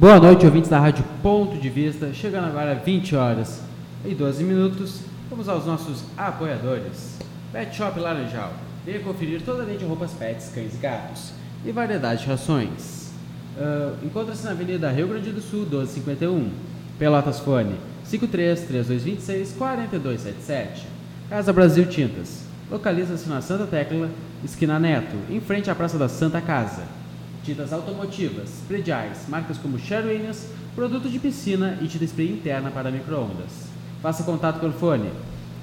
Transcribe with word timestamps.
Boa 0.00 0.18
noite, 0.18 0.46
ouvintes 0.46 0.70
da 0.70 0.80
Rádio 0.80 1.04
Ponto 1.22 1.58
de 1.58 1.68
Vista. 1.68 2.10
Chegando 2.14 2.46
agora 2.46 2.74
20 2.74 3.14
horas 3.14 3.60
e 4.02 4.14
12 4.14 4.42
minutos. 4.42 5.00
Vamos 5.28 5.46
aos 5.46 5.66
nossos 5.66 6.04
apoiadores. 6.16 7.18
Pet 7.52 7.76
Shop 7.76 8.00
Laranjal. 8.00 8.50
Venha 8.86 9.00
conferir 9.00 9.42
toda 9.42 9.62
a 9.62 9.66
linha 9.66 9.76
de 9.76 9.84
roupas 9.84 10.12
pets, 10.12 10.52
cães 10.54 10.72
e 10.74 10.78
gatos. 10.78 11.34
E 11.66 11.70
variedade 11.70 12.22
de 12.22 12.28
rações. 12.28 13.10
Uh, 13.58 14.06
Encontra-se 14.06 14.42
na 14.42 14.52
Avenida 14.52 14.90
Rio 14.90 15.08
Grande 15.08 15.32
do 15.32 15.42
Sul, 15.42 15.66
1251. 15.66 16.50
Pelotas 16.98 17.38
Fone 17.38 17.76
53 18.04 18.58
3226 18.58 19.52
4277. 19.58 20.86
Casa 21.28 21.52
Brasil 21.52 21.84
Tintas. 21.84 22.44
Localiza-se 22.70 23.28
na 23.28 23.42
Santa 23.42 23.66
Tecla, 23.66 24.08
esquina 24.42 24.78
Neto, 24.78 25.16
em 25.28 25.42
frente 25.42 25.70
à 25.70 25.74
Praça 25.74 25.98
da 25.98 26.08
Santa 26.08 26.40
Casa. 26.40 26.99
Tintas 27.42 27.72
automotivas, 27.72 28.50
prediais, 28.68 29.24
marcas 29.28 29.56
como 29.56 29.78
Sherwin-Williams, 29.78 30.46
produto 30.74 31.08
de 31.08 31.18
piscina 31.18 31.78
e 31.80 31.88
tinta 31.88 32.04
spray 32.04 32.30
interna 32.30 32.70
para 32.70 32.90
microondas. 32.90 33.70
Faça 34.02 34.24
contato 34.24 34.60
pelo 34.60 34.72
fone 34.72 35.08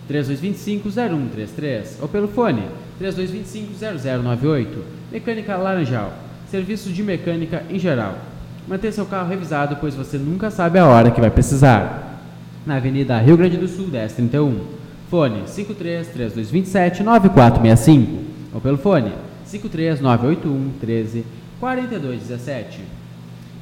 3225-0133 0.10 2.02
ou 2.02 2.08
pelo 2.08 2.28
fone 2.28 2.64
3225-0098. 3.02 4.68
Mecânica 5.12 5.56
Laranjal. 5.56 6.12
Serviços 6.50 6.96
de 6.96 7.04
mecânica 7.04 7.64
em 7.70 7.78
geral. 7.78 8.18
Mantenha 8.68 8.92
seu 8.92 9.06
carro 9.06 9.30
revisado, 9.30 9.78
pois 9.80 9.94
você 9.96 10.18
nunca 10.18 10.50
sabe 10.50 10.80
a 10.80 10.88
hora 10.88 11.12
que 11.12 11.22
vai 11.22 11.30
precisar. 11.30 12.24
Na 12.66 12.78
Avenida 12.78 13.20
Rio 13.20 13.38
Grande 13.38 13.58
do 13.58 13.68
Sul, 13.68 13.88
1031. 13.88 14.78
Fone 15.10 15.44
53-3227-9465 15.44 18.08
ou 18.54 18.60
pelo 18.60 18.78
fone 18.78 19.14
53981 19.46 20.72
13 20.82 21.24
4217. 21.60 22.82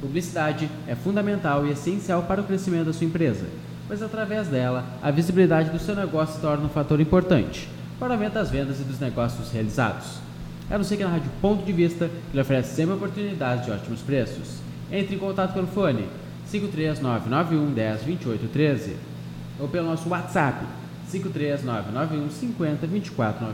Publicidade 0.00 0.68
é 0.86 0.94
fundamental 0.94 1.66
e 1.66 1.70
essencial 1.70 2.22
para 2.24 2.40
o 2.40 2.44
crescimento 2.44 2.86
da 2.86 2.92
sua 2.92 3.06
empresa, 3.06 3.46
pois 3.88 4.02
através 4.02 4.48
dela 4.48 4.84
a 5.02 5.10
visibilidade 5.10 5.70
do 5.70 5.78
seu 5.78 5.96
negócio 5.96 6.34
se 6.34 6.40
torna 6.40 6.66
um 6.66 6.68
fator 6.68 7.00
importante 7.00 7.68
para 7.98 8.10
o 8.10 8.12
aumento 8.12 8.34
das 8.34 8.50
vendas 8.50 8.78
e 8.78 8.84
dos 8.84 9.00
negócios 9.00 9.50
realizados. 9.50 10.18
É 10.70 10.76
você 10.76 10.96
que 10.96 11.04
na 11.04 11.10
Rádio 11.10 11.30
Ponto 11.40 11.64
de 11.64 11.72
Vista 11.72 12.08
que 12.08 12.36
lhe 12.36 12.40
oferece 12.40 12.74
sempre 12.74 12.94
oportunidades 12.94 13.64
de 13.64 13.70
ótimos 13.70 14.00
preços. 14.00 14.58
Entre 14.92 15.14
em 15.14 15.18
contato 15.18 15.54
pelo 15.54 15.66
fone 15.66 16.06
53991 16.50 17.72
10 17.72 18.02
28 18.02 18.48
13 18.52 18.96
ou 19.58 19.68
pelo 19.68 19.86
nosso 19.86 20.08
WhatsApp 20.08 20.66
53991 21.10 22.30
50 22.30 22.86
24 22.86 23.46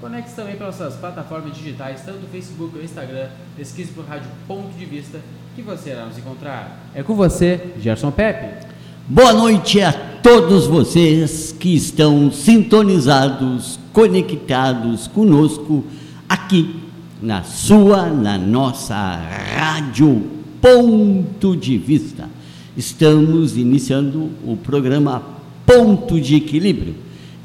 98. 0.00 0.06
Conecte 0.10 0.32
também 0.34 0.56
pelas 0.56 0.78
nossas 0.78 0.98
plataformas 0.98 1.54
digitais, 1.54 2.02
tanto 2.04 2.24
o 2.24 2.28
Facebook 2.28 2.76
ou 2.76 2.82
Instagram. 2.82 3.28
Pesquise 3.56 3.92
por 3.92 4.04
Rádio 4.06 4.30
Ponto 4.48 4.76
de 4.76 4.84
Vista 4.86 5.20
que 5.54 5.62
você 5.62 5.90
irá 5.90 6.06
nos 6.06 6.16
encontrar. 6.16 6.90
É 6.94 7.02
com 7.02 7.14
você, 7.14 7.74
Gerson 7.78 8.10
Pepe. 8.10 8.66
Boa 9.06 9.32
noite 9.32 9.80
a 9.80 9.92
todos 9.92 10.66
vocês 10.66 11.52
que 11.52 11.74
estão 11.74 12.30
sintonizados, 12.30 13.78
conectados 13.92 15.06
conosco 15.08 15.84
aqui 16.28 16.80
na 17.20 17.42
sua, 17.42 18.06
na 18.06 18.38
nossa 18.38 18.96
Rádio 18.96 20.22
Ponto 20.60 21.56
de 21.56 21.76
Vista. 21.76 22.28
Estamos 22.76 23.56
iniciando 23.56 24.30
o 24.46 24.56
programa 24.56 25.22
Ponto 25.66 26.20
de 26.20 26.36
Equilíbrio 26.36 26.94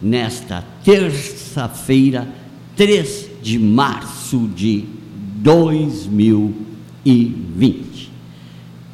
nesta 0.01 0.63
terça-feira 0.83 2.27
3 2.75 3.29
de 3.41 3.57
março 3.57 4.49
de 4.53 4.83
2020. 5.37 8.11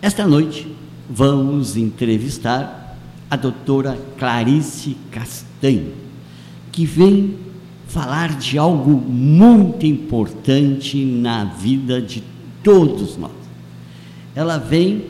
Esta 0.02 0.28
noite 0.28 0.68
vamos 1.10 1.76
entrevistar 1.76 2.96
a 3.30 3.36
doutora 3.36 3.98
Clarice 4.20 4.96
Castanho, 5.10 5.94
que 6.72 6.86
vem 6.86 7.36
falar 7.88 8.38
de 8.38 8.58
algo 8.58 8.92
muito 8.92 9.86
importante 9.86 11.04
na 11.04 11.46
vida 11.46 12.02
de 12.02 12.24
todos 12.64 13.18
nós. 13.18 13.32
Ela 14.36 14.58
vem 14.58 15.06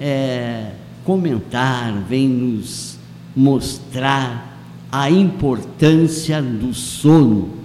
é, 0.00 0.72
comentar, 1.04 1.92
vem 2.08 2.28
nos 2.28 2.98
mostrar 3.34 4.50
a 4.90 5.10
importância 5.10 6.42
do 6.42 6.74
sono, 6.74 7.61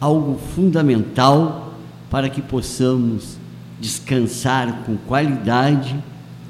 algo 0.00 0.38
fundamental 0.54 1.74
para 2.10 2.28
que 2.28 2.40
possamos 2.40 3.36
descansar 3.80 4.84
com 4.84 4.96
qualidade 4.96 6.02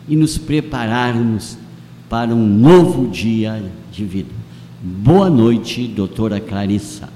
e 0.06 0.16
nos 0.16 0.38
prepararmos 0.38 1.58
para 2.08 2.34
um 2.34 2.46
novo 2.46 3.08
dia 3.08 3.70
de 3.92 4.04
vida. 4.04 4.32
Boa 4.80 5.28
noite, 5.28 5.86
doutora 5.86 6.40
Clarissa. 6.40 7.08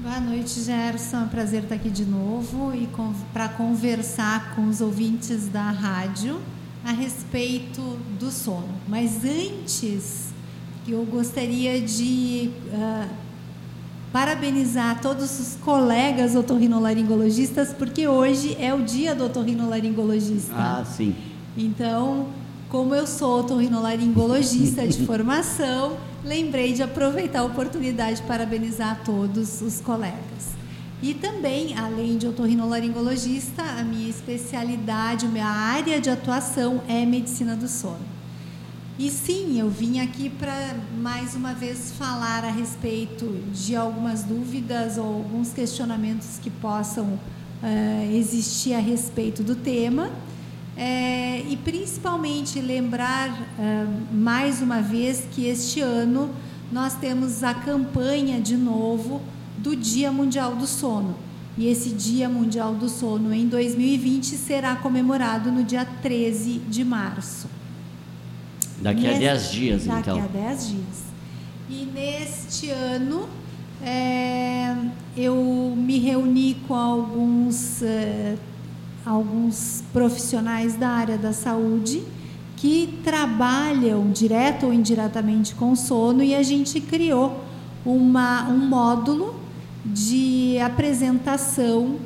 Boa 0.00 0.20
noite, 0.20 0.60
Gerson. 0.60 1.16
É 1.16 1.20
um 1.20 1.28
prazer 1.28 1.62
estar 1.62 1.76
aqui 1.76 1.88
de 1.88 2.04
novo 2.04 2.72
e 2.74 2.88
para 3.32 3.48
conversar 3.48 4.54
com 4.54 4.68
os 4.68 4.80
ouvintes 4.80 5.48
da 5.48 5.70
rádio 5.70 6.38
a 6.84 6.92
respeito 6.92 7.80
do 8.20 8.30
sono. 8.30 8.68
Mas 8.86 9.24
antes 9.24 10.32
eu 10.86 11.02
gostaria 11.06 11.80
de 11.80 12.50
uh, 12.68 13.08
parabenizar 14.14 15.00
todos 15.00 15.40
os 15.40 15.56
colegas 15.56 16.36
otorrinolaringologistas, 16.36 17.72
porque 17.72 18.06
hoje 18.06 18.56
é 18.60 18.72
o 18.72 18.80
dia 18.80 19.12
do 19.12 19.24
otorrinolaringologista. 19.24 20.54
Ah, 20.54 20.84
sim. 20.84 21.16
Então, 21.58 22.28
como 22.68 22.94
eu 22.94 23.08
sou 23.08 23.40
otorrinolaringologista 23.40 24.86
de 24.86 25.02
formação, 25.04 25.96
lembrei 26.24 26.74
de 26.74 26.80
aproveitar 26.80 27.40
a 27.40 27.42
oportunidade 27.42 28.20
de 28.20 28.22
parabenizar 28.22 29.02
todos 29.04 29.60
os 29.60 29.80
colegas. 29.80 30.54
E 31.02 31.12
também, 31.12 31.76
além 31.76 32.16
de 32.16 32.28
otorrinolaringologista, 32.28 33.64
a 33.64 33.82
minha 33.82 34.08
especialidade, 34.08 35.26
a 35.26 35.28
minha 35.28 35.44
área 35.44 36.00
de 36.00 36.08
atuação 36.08 36.82
é 36.86 37.04
medicina 37.04 37.56
do 37.56 37.66
sono. 37.66 38.13
E 38.96 39.10
sim, 39.10 39.58
eu 39.58 39.68
vim 39.68 39.98
aqui 39.98 40.30
para 40.30 40.76
mais 40.96 41.34
uma 41.34 41.52
vez 41.52 41.92
falar 41.98 42.44
a 42.44 42.50
respeito 42.50 43.26
de 43.52 43.74
algumas 43.74 44.22
dúvidas 44.22 44.96
ou 44.98 45.04
alguns 45.04 45.52
questionamentos 45.52 46.38
que 46.40 46.48
possam 46.48 47.04
uh, 47.04 48.16
existir 48.16 48.72
a 48.72 48.78
respeito 48.78 49.42
do 49.42 49.56
tema. 49.56 50.10
É, 50.76 51.40
e 51.48 51.56
principalmente 51.56 52.60
lembrar 52.60 53.30
uh, 53.30 54.14
mais 54.14 54.62
uma 54.62 54.80
vez 54.80 55.26
que 55.32 55.44
este 55.46 55.80
ano 55.80 56.30
nós 56.70 56.94
temos 56.94 57.42
a 57.42 57.52
campanha 57.52 58.40
de 58.40 58.56
novo 58.56 59.20
do 59.58 59.74
Dia 59.74 60.12
Mundial 60.12 60.54
do 60.54 60.68
Sono. 60.68 61.16
E 61.58 61.66
esse 61.66 61.90
Dia 61.90 62.28
Mundial 62.28 62.76
do 62.76 62.88
Sono 62.88 63.34
em 63.34 63.48
2020 63.48 64.36
será 64.36 64.76
comemorado 64.76 65.50
no 65.50 65.64
dia 65.64 65.84
13 65.84 66.60
de 66.68 66.84
março. 66.84 67.48
Daqui 68.80 69.06
a 69.06 69.18
10 69.18 69.50
dias, 69.50 69.84
daqui 69.86 70.00
então. 70.00 70.20
Daqui 70.20 70.38
a 70.38 70.48
10 70.48 70.68
dias. 70.68 71.04
E 71.68 71.88
neste 71.94 72.70
ano, 72.70 73.28
é, 73.82 74.74
eu 75.16 75.74
me 75.76 75.98
reuni 75.98 76.56
com 76.66 76.74
alguns, 76.74 77.82
é, 77.82 78.36
alguns 79.04 79.82
profissionais 79.92 80.74
da 80.76 80.88
área 80.88 81.18
da 81.18 81.32
saúde 81.32 82.02
que 82.56 82.98
trabalham 83.04 84.10
direto 84.10 84.66
ou 84.66 84.72
indiretamente 84.72 85.54
com 85.54 85.76
sono 85.76 86.22
e 86.22 86.34
a 86.34 86.42
gente 86.42 86.80
criou 86.80 87.44
uma, 87.84 88.48
um 88.48 88.56
módulo 88.56 89.38
de 89.84 90.58
apresentação 90.60 91.96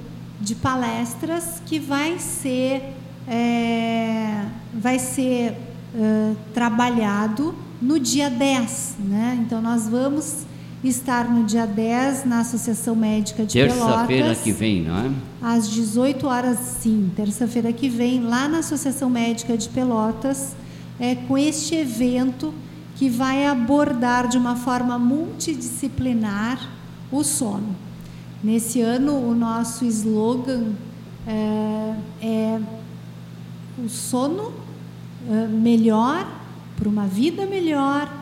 de 0.41 0.55
palestras 0.55 1.63
que 1.65 1.79
vai 1.79 2.19
ser, 2.19 2.95
é, 3.29 4.47
vai 4.75 4.99
ser 4.99 5.55
trabalhado 6.53 7.55
no 7.81 7.99
dia 7.99 8.29
10. 8.29 8.97
Né? 9.01 9.39
Então, 9.41 9.61
nós 9.61 9.89
vamos 9.89 10.47
estar 10.83 11.29
no 11.29 11.45
dia 11.45 11.67
10 11.67 12.25
na 12.25 12.41
Associação 12.41 12.95
Médica 12.95 13.45
de 13.45 13.53
terça 13.55 13.75
Pelotas. 13.75 14.07
Terça-feira 14.07 14.35
que 14.37 14.53
vem, 14.53 14.83
não 14.83 14.97
é? 14.97 15.11
Às 15.43 15.69
18 15.71 16.27
horas, 16.27 16.59
sim, 16.59 17.11
terça-feira 17.17 17.73
que 17.73 17.89
vem, 17.89 18.21
lá 18.21 18.49
na 18.49 18.59
Associação 18.59 19.11
Médica 19.11 19.57
de 19.57 19.69
Pelotas, 19.69 20.55
é, 21.01 21.15
com 21.15 21.37
este 21.37 21.75
evento 21.75 22.55
que 22.97 23.09
vai 23.09 23.47
abordar 23.47 24.29
de 24.29 24.37
uma 24.37 24.57
forma 24.57 24.99
multidisciplinar 24.99 26.69
o 27.11 27.23
sono. 27.23 27.75
Nesse 28.43 28.81
ano, 28.81 29.15
o 29.15 29.35
nosso 29.35 29.85
slogan 29.85 30.73
é, 31.27 31.95
é 32.23 32.61
o 33.85 33.89
sono 33.89 34.53
melhor, 35.51 36.27
para 36.77 36.89
uma 36.89 37.07
vida 37.07 37.47
melhor, 37.47 38.13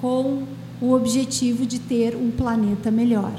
com 0.00 0.44
o 0.80 0.92
objetivo 0.92 1.64
de 1.64 1.78
ter 1.78 2.14
um 2.14 2.30
planeta 2.30 2.90
melhor. 2.90 3.32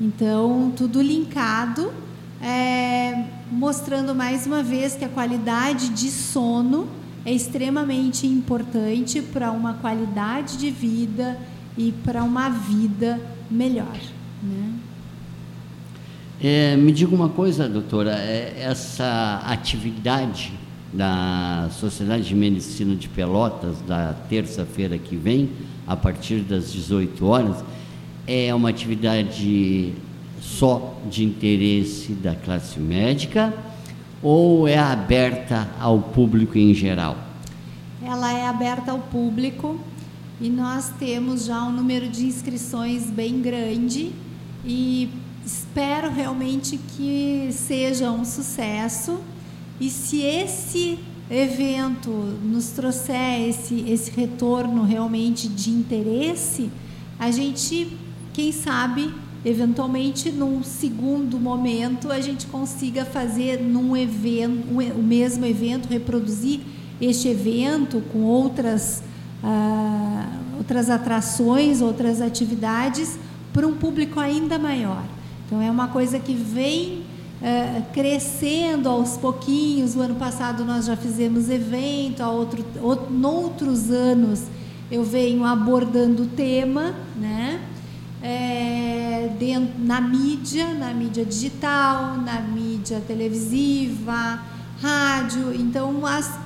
Então, 0.00 0.72
tudo 0.76 1.00
linkado 1.00 1.92
é, 2.40 3.24
mostrando 3.50 4.14
mais 4.14 4.46
uma 4.46 4.62
vez 4.62 4.94
que 4.94 5.04
a 5.04 5.08
qualidade 5.08 5.88
de 5.88 6.10
sono 6.10 6.86
é 7.24 7.32
extremamente 7.32 8.26
importante 8.26 9.20
para 9.20 9.50
uma 9.50 9.74
qualidade 9.74 10.58
de 10.58 10.70
vida 10.70 11.38
e 11.76 11.92
para 12.04 12.22
uma 12.22 12.48
vida 12.48 13.20
melhor. 13.50 13.98
Né? 14.42 14.72
É, 16.40 16.76
me 16.76 16.92
diga 16.92 17.14
uma 17.14 17.30
coisa, 17.30 17.68
doutora, 17.68 18.12
é, 18.12 18.54
essa 18.60 19.42
atividade 19.44 20.52
da 20.96 21.68
Sociedade 21.72 22.24
de 22.24 22.34
Medicina 22.34 22.96
de 22.96 23.08
Pelotas, 23.08 23.76
da 23.86 24.14
terça-feira 24.28 24.96
que 24.96 25.14
vem, 25.14 25.50
a 25.86 25.94
partir 25.94 26.40
das 26.40 26.72
18 26.72 27.26
horas, 27.26 27.62
é 28.26 28.54
uma 28.54 28.70
atividade 28.70 29.92
só 30.40 30.98
de 31.10 31.24
interesse 31.24 32.12
da 32.12 32.34
classe 32.34 32.80
médica 32.80 33.54
ou 34.22 34.66
é 34.66 34.78
aberta 34.78 35.68
ao 35.78 36.00
público 36.00 36.56
em 36.56 36.72
geral? 36.72 37.16
Ela 38.02 38.32
é 38.32 38.46
aberta 38.46 38.92
ao 38.92 38.98
público 38.98 39.78
e 40.40 40.48
nós 40.48 40.92
temos 40.98 41.44
já 41.44 41.62
um 41.62 41.72
número 41.72 42.08
de 42.08 42.24
inscrições 42.24 43.10
bem 43.10 43.40
grande 43.40 44.12
e 44.64 45.08
espero 45.44 46.10
realmente 46.10 46.78
que 46.96 47.48
seja 47.52 48.10
um 48.10 48.24
sucesso. 48.24 49.20
E 49.80 49.90
se 49.90 50.22
esse 50.22 50.98
evento 51.30 52.10
nos 52.10 52.70
trouxer 52.70 53.48
esse, 53.48 53.84
esse 53.88 54.10
retorno 54.10 54.82
realmente 54.84 55.48
de 55.48 55.70
interesse, 55.70 56.70
a 57.18 57.30
gente, 57.30 57.96
quem 58.32 58.52
sabe, 58.52 59.12
eventualmente 59.44 60.30
num 60.30 60.62
segundo 60.62 61.38
momento 61.38 62.10
a 62.10 62.20
gente 62.20 62.46
consiga 62.46 63.04
fazer 63.04 63.60
num 63.60 63.96
evento, 63.96 64.66
o 64.96 65.02
mesmo 65.02 65.44
evento, 65.44 65.88
reproduzir 65.88 66.60
este 67.00 67.28
evento 67.28 68.02
com 68.12 68.22
outras, 68.22 69.02
ah, 69.42 70.40
outras 70.56 70.88
atrações, 70.88 71.82
outras 71.82 72.20
atividades 72.20 73.18
para 73.52 73.66
um 73.66 73.74
público 73.74 74.18
ainda 74.18 74.58
maior. 74.58 75.04
Então 75.46 75.60
é 75.60 75.70
uma 75.70 75.88
coisa 75.88 76.18
que 76.18 76.34
vem 76.34 77.04
é, 77.42 77.82
crescendo 77.92 78.88
aos 78.88 79.16
pouquinhos. 79.16 79.94
O 79.96 80.00
ano 80.00 80.14
passado 80.14 80.64
nós 80.64 80.86
já 80.86 80.96
fizemos 80.96 81.50
evento, 81.50 82.22
a 82.22 82.30
outro, 82.30 82.64
outro, 82.82 83.12
noutros 83.12 83.90
anos 83.90 84.44
eu 84.90 85.02
venho 85.02 85.44
abordando 85.44 86.22
o 86.22 86.26
tema, 86.26 86.94
né? 87.16 87.60
É, 88.22 89.30
dentro, 89.38 89.74
na 89.78 90.00
mídia, 90.00 90.72
na 90.74 90.92
mídia 90.94 91.24
digital, 91.24 92.16
na 92.18 92.40
mídia 92.40 93.02
televisiva, 93.06 94.40
rádio. 94.80 95.54
Então, 95.54 96.06
as, 96.06 96.38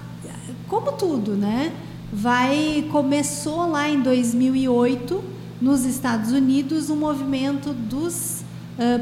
como 0.69 0.93
tudo, 0.93 1.33
né? 1.33 1.73
Vai 2.13 2.89
começou 2.91 3.71
lá 3.71 3.89
em 3.89 4.01
2008 4.01 5.23
nos 5.61 5.85
Estados 5.85 6.33
Unidos 6.33 6.91
um 6.91 6.97
movimento 6.97 7.73
dos 7.73 8.40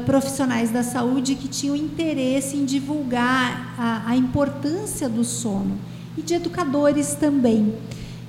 profissionais 0.05 0.71
da 0.71 0.83
saúde 0.83 1.35
que 1.35 1.47
tinham 1.47 1.75
interesse 1.75 2.57
em 2.57 2.65
divulgar 2.65 3.75
a, 3.77 4.09
a 4.11 4.15
importância 4.15 5.07
do 5.07 5.23
sono 5.23 5.77
e 6.17 6.21
de 6.21 6.33
educadores 6.33 7.13
também. 7.13 7.73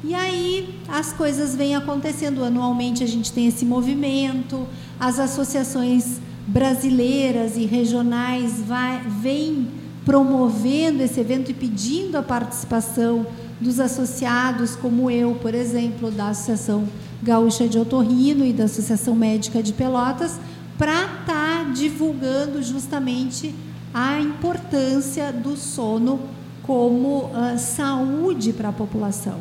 E 0.03 0.15
aí 0.15 0.79
as 0.89 1.13
coisas 1.13 1.55
vêm 1.55 1.75
acontecendo. 1.75 2.43
Anualmente 2.45 3.05
a 3.05 3.07
gente 3.07 3.33
tem 3.33 3.47
esse 3.47 3.65
movimento, 3.65 4.67
as 4.99 5.19
associações 5.19 6.21
brasileiras 6.47 7.57
e 7.57 7.67
regionais 7.67 8.61
vai, 8.61 9.03
vêm 9.21 9.69
promovendo 10.05 11.03
esse 11.03 11.21
evento 11.21 11.51
e 11.51 11.55
pedindo 11.55 12.17
a 12.17 12.23
participação 12.23 13.27
dos 13.61 13.79
associados, 13.79 14.75
como 14.75 15.11
eu, 15.11 15.35
por 15.35 15.55
exemplo, 15.55 16.11
da 16.11 16.31
Associação 16.31 16.89
Gaúcha 17.23 17.69
de 17.69 17.79
Otorrino 17.79 18.45
e 18.45 18.53
da 18.53 18.65
Associação 18.65 19.15
Médica 19.15 19.63
de 19.63 19.75
Pelotas, 19.75 20.41
para 20.79 20.95
estar 20.95 21.27
tá 21.27 21.40
divulgando 21.71 22.63
justamente 22.63 23.55
a 23.93 24.21
importância 24.21 25.33
do 25.33 25.57
sono 25.57 26.21
como 26.63 27.25
uh, 27.25 27.59
saúde 27.59 28.53
para 28.53 28.69
a 28.69 28.73
população. 28.73 29.39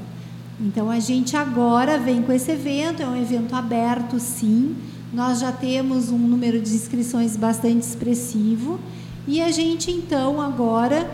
Então 0.60 0.90
a 0.90 1.00
gente 1.00 1.38
agora 1.38 1.98
vem 1.98 2.22
com 2.22 2.32
esse 2.32 2.52
evento, 2.52 3.02
é 3.02 3.08
um 3.08 3.16
evento 3.16 3.56
aberto, 3.56 4.20
sim. 4.20 4.76
Nós 5.14 5.40
já 5.40 5.52
temos 5.52 6.10
um 6.12 6.18
número 6.18 6.62
de 6.62 6.74
inscrições 6.74 7.38
bastante 7.38 7.82
expressivo 7.82 8.80
e 9.28 9.42
a 9.42 9.52
gente 9.52 9.90
então 9.92 10.42
agora 10.42 11.10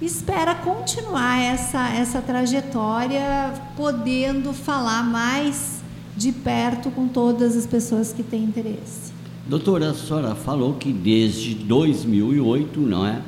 espera 0.00 0.54
continuar 0.54 1.38
essa, 1.40 1.88
essa 1.90 2.20
trajetória, 2.20 3.52
podendo 3.76 4.52
falar 4.52 5.02
mais 5.02 5.78
de 6.16 6.32
perto 6.32 6.90
com 6.90 7.08
todas 7.08 7.56
as 7.56 7.66
pessoas 7.66 8.12
que 8.12 8.22
têm 8.22 8.44
interesse. 8.44 9.17
Doutora, 9.48 9.92
a 9.92 9.94
senhora 9.94 10.34
falou 10.34 10.74
que 10.74 10.92
desde 10.92 11.54
2008, 11.54 12.78
não 12.80 13.06
é? 13.06 13.22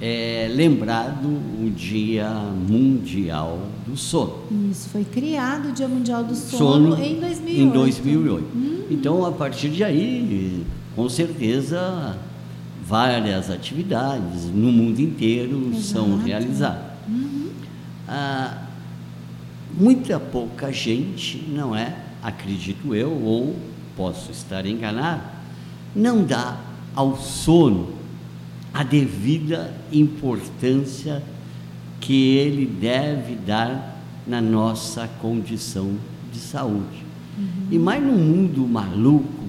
É 0.00 0.50
lembrado 0.50 1.26
o 1.26 1.70
Dia 1.70 2.30
Mundial 2.66 3.60
do 3.86 3.94
Sono. 3.94 4.44
Isso, 4.70 4.88
foi 4.88 5.04
criado 5.04 5.68
o 5.68 5.72
Dia 5.72 5.86
Mundial 5.86 6.24
do 6.24 6.34
Sono, 6.34 6.92
sono 6.92 7.04
em 7.04 7.20
2008. 7.20 7.60
Em 7.60 7.68
2008. 7.68 8.44
Uhum. 8.54 8.84
Então, 8.90 9.26
a 9.26 9.32
partir 9.32 9.68
de 9.68 9.84
aí, 9.84 10.64
com 10.96 11.06
certeza, 11.06 12.16
várias 12.82 13.50
atividades 13.50 14.46
no 14.46 14.72
mundo 14.72 15.00
inteiro 15.00 15.68
Exato. 15.68 15.82
são 15.82 16.16
realizadas. 16.16 16.92
Uhum. 17.06 17.50
Ah, 18.08 18.62
muita 19.78 20.18
pouca 20.18 20.72
gente, 20.72 21.44
não 21.46 21.76
é? 21.76 21.94
Acredito 22.22 22.94
eu, 22.94 23.10
ou 23.10 23.54
posso 23.94 24.30
estar 24.30 24.64
enganado, 24.64 25.37
não 25.94 26.24
dá 26.24 26.58
ao 26.94 27.16
sono 27.16 27.90
a 28.72 28.82
devida 28.82 29.74
importância 29.92 31.22
que 32.00 32.36
ele 32.36 32.66
deve 32.66 33.34
dar 33.34 34.00
na 34.26 34.40
nossa 34.40 35.08
condição 35.20 35.96
de 36.32 36.38
saúde. 36.38 37.04
Uhum. 37.36 37.68
E 37.70 37.78
mais 37.78 38.02
num 38.02 38.16
mundo 38.16 38.66
maluco, 38.66 39.44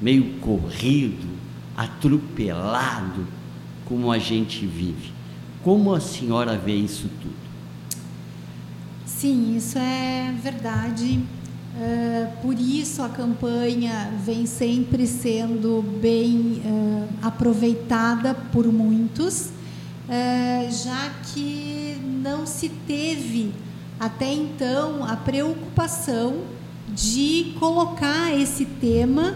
meio 0.00 0.34
corrido, 0.40 1.28
atropelado, 1.76 3.26
como 3.84 4.10
a 4.10 4.18
gente 4.18 4.66
vive. 4.66 5.12
Como 5.62 5.94
a 5.94 6.00
senhora 6.00 6.56
vê 6.56 6.74
isso 6.74 7.08
tudo? 7.20 7.34
Sim, 9.06 9.56
isso 9.56 9.78
é 9.78 10.34
verdade. 10.42 11.20
Uh, 11.76 12.30
por 12.40 12.54
isso 12.54 13.02
a 13.02 13.08
campanha 13.08 14.12
vem 14.24 14.46
sempre 14.46 15.08
sendo 15.08 15.82
bem 16.00 16.62
uh, 16.64 17.08
aproveitada 17.20 18.32
por 18.52 18.64
muitos, 18.72 19.46
uh, 19.46 20.70
já 20.70 21.10
que 21.24 21.96
não 22.22 22.46
se 22.46 22.68
teve 22.68 23.52
até 23.98 24.32
então 24.32 25.02
a 25.04 25.16
preocupação 25.16 26.42
de 26.94 27.56
colocar 27.58 28.32
esse 28.32 28.64
tema, 28.64 29.34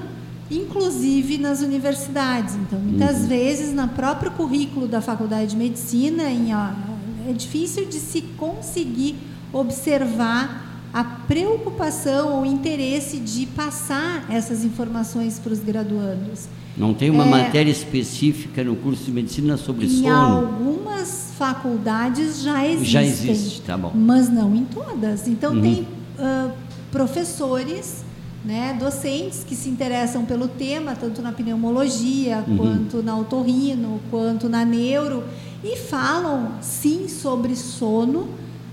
inclusive 0.49 1.39
nas 1.39 1.61
universidades. 1.61 2.55
Então, 2.55 2.79
muitas 2.79 3.23
uhum. 3.23 3.27
vezes, 3.27 3.75
no 3.75 3.89
próprio 3.89 4.31
currículo 4.31 4.87
da 4.87 5.01
Faculdade 5.01 5.51
de 5.51 5.57
Medicina, 5.57 6.31
em, 6.31 6.53
é 6.53 7.33
difícil 7.33 7.87
de 7.87 7.99
se 7.99 8.23
conseguir 8.37 9.17
observar 9.53 10.68
a 10.99 11.05
preocupação 11.05 12.39
ou 12.39 12.45
interesse 12.45 13.19
de 13.19 13.47
passar 13.47 14.27
essas 14.29 14.65
informações 14.65 15.39
para 15.39 15.53
os 15.53 15.61
graduandos. 15.61 16.49
Não 16.77 16.93
tem 16.93 17.09
uma 17.09 17.25
é, 17.25 17.31
matéria 17.31 17.71
específica 17.71 18.65
no 18.65 18.75
curso 18.75 19.05
de 19.05 19.13
medicina 19.13 19.57
sobre 19.57 19.87
em 19.87 19.91
sono? 19.91 20.09
Em 20.09 20.11
algumas 20.11 21.35
faculdades 21.39 22.43
já 22.43 22.67
existem. 22.67 22.91
Já 22.91 23.05
existe, 23.05 23.61
tá 23.63 23.79
bom. 23.79 23.93
Mas 23.95 24.29
não 24.29 24.57
em 24.57 24.65
todas. 24.65 25.29
Então, 25.29 25.55
uhum. 25.55 25.61
tem 25.61 25.87
uh, 26.19 26.51
professores, 26.91 28.05
né, 28.45 28.77
docentes 28.77 29.45
que 29.47 29.55
se 29.55 29.69
interessam 29.69 30.25
pelo 30.25 30.49
tema, 30.49 30.97
tanto 30.97 31.23
na 31.23 31.31
pneumologia, 31.31 32.43
uhum. 32.45 32.57
quanto 32.57 33.03
na 33.05 33.17
otorrino, 33.17 34.01
quanto 34.11 34.49
na 34.49 34.65
neuro, 34.65 35.23
e 35.63 35.77
falam, 35.77 36.55
sim, 36.61 37.07
sobre 37.07 37.55
sono, 37.55 38.27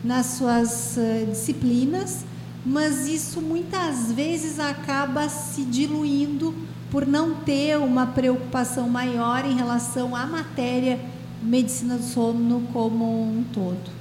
nas 0.06 0.28
suas 0.28 0.98
uh, 0.98 1.26
disciplinas, 1.26 2.24
mas 2.66 3.08
isso 3.08 3.42
muitas 3.42 4.12
vezes 4.12 4.60
acaba 4.60 5.28
se 5.28 5.64
diluindo 5.64 6.54
por 6.92 7.06
não 7.06 7.36
ter 7.36 7.78
uma 7.78 8.06
preocupação 8.06 8.88
maior 8.88 9.44
em 9.46 9.56
relação 9.56 10.16
à 10.16 10.26
matéria 10.26 11.00
medicina 11.42 11.98
do 11.98 12.04
sono 12.04 12.64
como 12.72 13.06
um 13.06 13.44
todo. 13.52 13.96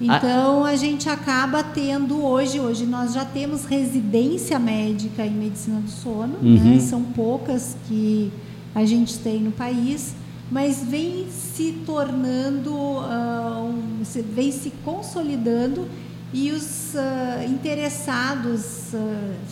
Então 0.00 0.64
a 0.64 0.74
gente 0.74 1.08
acaba 1.08 1.62
tendo 1.62 2.24
hoje, 2.24 2.58
hoje 2.58 2.86
nós 2.86 3.12
já 3.12 3.24
temos 3.24 3.64
residência 3.64 4.58
médica 4.58 5.24
em 5.24 5.30
medicina 5.30 5.80
do 5.80 5.90
sono, 5.90 6.38
né? 6.40 6.60
uhum. 6.60 6.74
né? 6.74 6.80
são 6.80 7.02
poucas 7.02 7.76
que 7.86 8.32
a 8.74 8.84
gente 8.84 9.18
tem 9.18 9.40
no 9.40 9.52
país, 9.52 10.14
mas 10.52 10.84
vem 10.84 11.28
se 11.30 11.80
tornando, 11.86 12.74
uh, 12.74 13.64
um, 13.64 14.02
vem 14.34 14.52
se 14.52 14.70
consolidando 14.84 15.88
e 16.30 16.50
os 16.50 16.92
uh, 16.94 17.50
interessados 17.50 18.92
uh, 18.92 18.98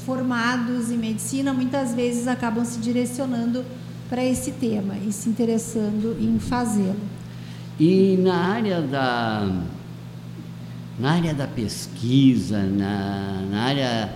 formados 0.04 0.90
em 0.90 0.98
medicina 0.98 1.54
muitas 1.54 1.94
vezes 1.94 2.28
acabam 2.28 2.66
se 2.66 2.78
direcionando 2.80 3.64
para 4.10 4.22
esse 4.22 4.52
tema 4.52 4.94
e 4.98 5.10
se 5.10 5.30
interessando 5.30 6.18
em 6.20 6.38
fazê-lo. 6.38 7.00
E 7.78 8.18
na 8.18 8.34
área 8.34 8.82
da 8.82 9.50
na 10.98 11.12
área 11.12 11.32
da 11.32 11.46
pesquisa, 11.46 12.62
na, 12.62 13.42
na 13.50 13.62
área 13.62 14.12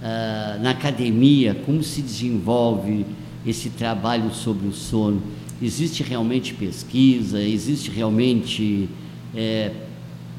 uh, 0.00 0.62
na 0.62 0.70
academia, 0.70 1.52
como 1.66 1.82
se 1.82 2.00
desenvolve 2.00 3.04
esse 3.44 3.70
trabalho 3.70 4.32
sobre 4.32 4.68
o 4.68 4.72
sono? 4.72 5.20
Existe 5.60 6.02
realmente 6.02 6.54
pesquisa? 6.54 7.40
Existe 7.40 7.90
realmente 7.90 8.88
é, 9.34 9.72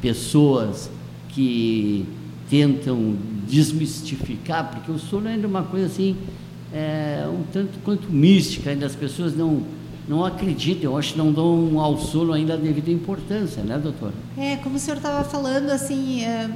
pessoas 0.02 0.90
que 1.30 2.06
tentam 2.50 3.16
desmistificar, 3.48 4.72
porque 4.72 4.92
o 4.92 4.98
sono 4.98 5.28
ainda 5.28 5.46
é 5.46 5.50
uma 5.50 5.64
coisa 5.64 5.86
assim, 5.88 6.16
é, 6.74 7.26
um 7.28 7.44
tanto 7.52 7.80
quanto 7.80 8.12
mística, 8.12 8.70
ainda 8.70 8.86
as 8.86 8.96
pessoas 8.96 9.36
não, 9.36 9.64
não 10.08 10.24
acreditam, 10.26 10.92
eu 10.92 10.98
acho 10.98 11.14
que 11.14 11.18
não 11.18 11.32
dão 11.32 11.80
ao 11.80 11.98
sono 11.98 12.34
ainda 12.34 12.54
a 12.54 12.58
devida 12.58 12.92
importância, 12.92 13.62
né, 13.64 13.78
doutora? 13.78 14.14
É, 14.38 14.56
como 14.58 14.76
o 14.76 14.80
senhor 14.80 14.98
estava 14.98 15.24
falando, 15.24 15.70
assim, 15.70 16.24
é, 16.24 16.50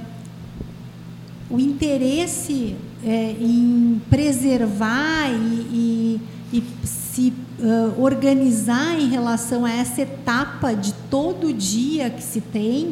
o 1.49 1.59
interesse 1.59 2.75
é, 3.05 3.35
em 3.39 4.01
preservar 4.09 5.29
e, 5.29 5.35
e, 5.71 6.21
e 6.53 6.63
se 6.85 7.33
uh, 7.59 7.99
organizar 7.99 8.99
em 8.99 9.09
relação 9.09 9.65
a 9.65 9.71
essa 9.71 10.01
etapa 10.01 10.73
de 10.75 10.93
todo 11.09 11.51
dia 11.51 12.11
que 12.11 12.21
se 12.21 12.39
tem, 12.39 12.89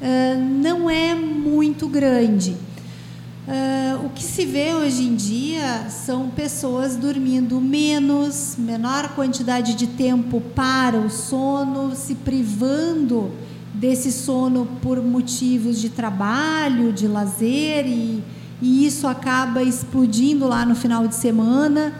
uh, 0.00 0.40
não 0.62 0.88
é 0.88 1.12
muito 1.12 1.88
grande. 1.88 2.56
Uh, 3.48 4.06
o 4.06 4.10
que 4.10 4.22
se 4.22 4.44
vê 4.44 4.72
hoje 4.74 5.02
em 5.02 5.16
dia 5.16 5.88
são 5.90 6.30
pessoas 6.30 6.94
dormindo 6.94 7.60
menos, 7.60 8.54
menor 8.56 9.08
quantidade 9.16 9.74
de 9.74 9.88
tempo 9.88 10.40
para 10.54 10.96
o 10.96 11.10
sono, 11.10 11.96
se 11.96 12.14
privando 12.14 13.32
desse 13.74 14.12
sono 14.12 14.68
por 14.80 15.02
motivos 15.02 15.80
de 15.80 15.88
trabalho, 15.88 16.92
de 16.92 17.08
lazer, 17.08 17.86
e, 17.88 18.22
e 18.62 18.86
isso 18.86 19.08
acaba 19.08 19.64
explodindo 19.64 20.46
lá 20.46 20.64
no 20.64 20.76
final 20.76 21.08
de 21.08 21.16
semana. 21.16 21.92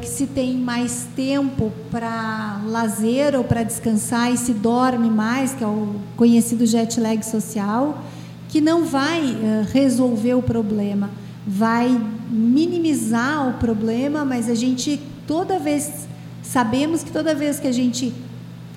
Que 0.00 0.08
se 0.08 0.26
tem 0.26 0.56
mais 0.56 1.06
tempo 1.14 1.72
para 1.88 2.60
lazer 2.66 3.36
ou 3.36 3.44
para 3.44 3.62
descansar 3.62 4.32
e 4.32 4.36
se 4.36 4.52
dorme 4.52 5.08
mais, 5.08 5.54
que 5.54 5.62
é 5.62 5.66
o 5.66 5.94
conhecido 6.16 6.66
jet 6.66 7.00
lag 7.00 7.24
social, 7.24 8.02
que 8.48 8.60
não 8.60 8.84
vai 8.84 9.22
uh, 9.22 9.66
resolver 9.72 10.34
o 10.34 10.42
problema, 10.42 11.10
vai 11.46 11.88
minimizar 12.28 13.48
o 13.48 13.54
problema, 13.54 14.26
mas 14.26 14.50
a 14.50 14.54
gente 14.54 15.00
toda 15.26 15.58
vez 15.58 16.06
sabemos 16.42 17.02
que 17.02 17.10
toda 17.10 17.34
vez 17.34 17.58
que 17.58 17.66
a 17.66 17.72
gente 17.72 18.12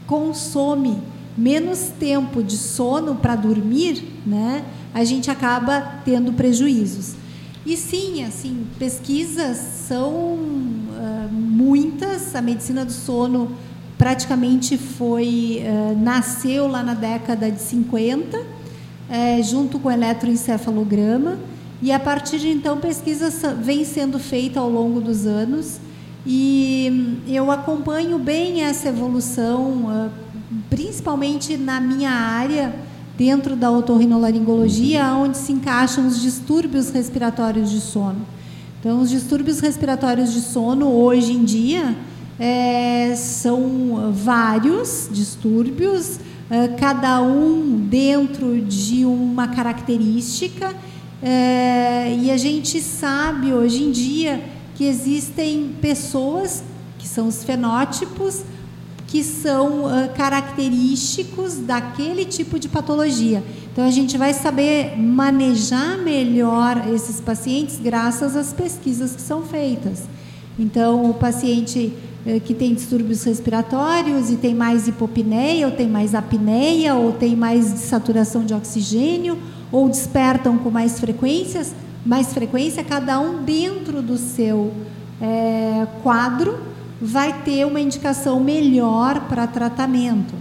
consome 0.07 0.97
menos 1.37 1.91
tempo 1.99 2.41
de 2.41 2.55
sono 2.55 3.15
para 3.15 3.35
dormir, 3.35 4.01
né, 4.25 4.63
a 4.93 5.03
gente 5.03 5.29
acaba 5.29 5.81
tendo 6.05 6.31
prejuízos. 6.31 7.15
E 7.65 7.75
sim, 7.75 8.23
assim, 8.23 8.67
pesquisas 8.77 9.57
são 9.57 10.13
uh, 10.13 11.29
muitas. 11.31 12.35
A 12.35 12.41
medicina 12.41 12.85
do 12.85 12.91
sono 12.91 13.51
praticamente 13.97 14.77
foi 14.77 15.63
uh, 15.63 15.97
nasceu 15.99 16.67
lá 16.67 16.83
na 16.83 16.93
década 16.93 17.49
de 17.49 17.59
50, 17.59 18.37
uh, 18.37 19.43
junto 19.43 19.79
com 19.79 19.89
o 19.89 19.91
eletroencefalograma. 19.91 21.39
E 21.81 21.91
a 21.91 21.99
partir 21.99 22.37
de 22.37 22.49
então 22.49 22.77
pesquisa 22.77 23.31
vem 23.55 23.83
sendo 23.83 24.19
feita 24.19 24.59
ao 24.59 24.69
longo 24.69 25.01
dos 25.01 25.25
anos 25.25 25.79
e 26.25 27.19
eu 27.27 27.49
acompanho 27.51 28.17
bem 28.17 28.61
essa 28.61 28.89
evolução, 28.89 30.09
principalmente 30.69 31.57
na 31.57 31.81
minha 31.81 32.09
área 32.09 32.73
dentro 33.17 33.55
da 33.55 33.71
otorrinolaringologia, 33.71 35.05
onde 35.15 35.37
se 35.37 35.51
encaixam 35.51 36.07
os 36.07 36.21
distúrbios 36.21 36.89
respiratórios 36.89 37.71
de 37.71 37.79
sono. 37.79 38.25
Então, 38.79 39.01
os 39.01 39.09
distúrbios 39.09 39.59
respiratórios 39.59 40.31
de 40.33 40.41
sono, 40.41 40.87
hoje 40.87 41.31
em 41.31 41.43
dia, 41.43 41.95
é, 42.39 43.15
são 43.15 44.11
vários 44.13 45.09
distúrbios, 45.11 46.19
é, 46.49 46.67
cada 46.69 47.21
um 47.21 47.87
dentro 47.89 48.61
de 48.61 49.05
uma 49.05 49.47
característica, 49.47 50.75
é, 51.23 52.15
e 52.21 52.29
a 52.29 52.37
gente 52.37 52.79
sabe 52.81 53.53
hoje 53.53 53.83
em 53.83 53.91
dia 53.91 54.43
que 54.75 54.83
existem 54.83 55.73
pessoas 55.81 56.61
que 56.99 57.07
são 57.07 57.27
os 57.27 57.43
fenótipos 57.43 58.43
que 59.15 59.23
são 59.23 59.85
uh, 59.85 60.09
característicos 60.13 61.55
daquele 61.59 62.25
tipo 62.25 62.59
de 62.59 62.67
patologia. 62.67 63.41
Então 63.71 63.85
a 63.85 63.89
gente 63.89 64.17
vai 64.17 64.33
saber 64.33 64.97
manejar 64.97 65.97
melhor 65.99 66.85
esses 66.93 67.21
pacientes 67.21 67.79
graças 67.81 68.35
às 68.35 68.51
pesquisas 68.51 69.15
que 69.15 69.21
são 69.21 69.41
feitas. 69.41 70.03
Então 70.59 71.09
o 71.09 71.13
paciente 71.13 71.93
uh, 72.25 72.41
que 72.41 72.53
tem 72.53 72.73
distúrbios 72.73 73.23
respiratórios 73.23 74.29
e 74.29 74.35
tem 74.35 74.53
mais 74.53 74.85
hipopneia, 74.85 75.65
ou 75.67 75.71
tem 75.71 75.87
mais 75.87 76.13
apneia, 76.13 76.95
ou 76.95 77.13
tem 77.13 77.37
mais 77.37 77.63
saturação 77.67 78.43
de 78.43 78.53
oxigênio, 78.53 79.37
ou 79.71 79.87
despertam 79.87 80.57
com 80.57 80.69
mais 80.69 80.99
frequências, 80.99 81.73
mais 82.05 82.33
frequência, 82.33 82.83
cada 82.83 83.17
um 83.17 83.45
dentro 83.45 84.01
do 84.01 84.17
seu 84.17 84.73
é, 85.21 85.87
quadro 86.03 86.74
vai 87.05 87.41
ter 87.43 87.65
uma 87.65 87.79
indicação 87.79 88.39
melhor 88.39 89.21
para 89.29 89.45
tratamento. 89.45 90.33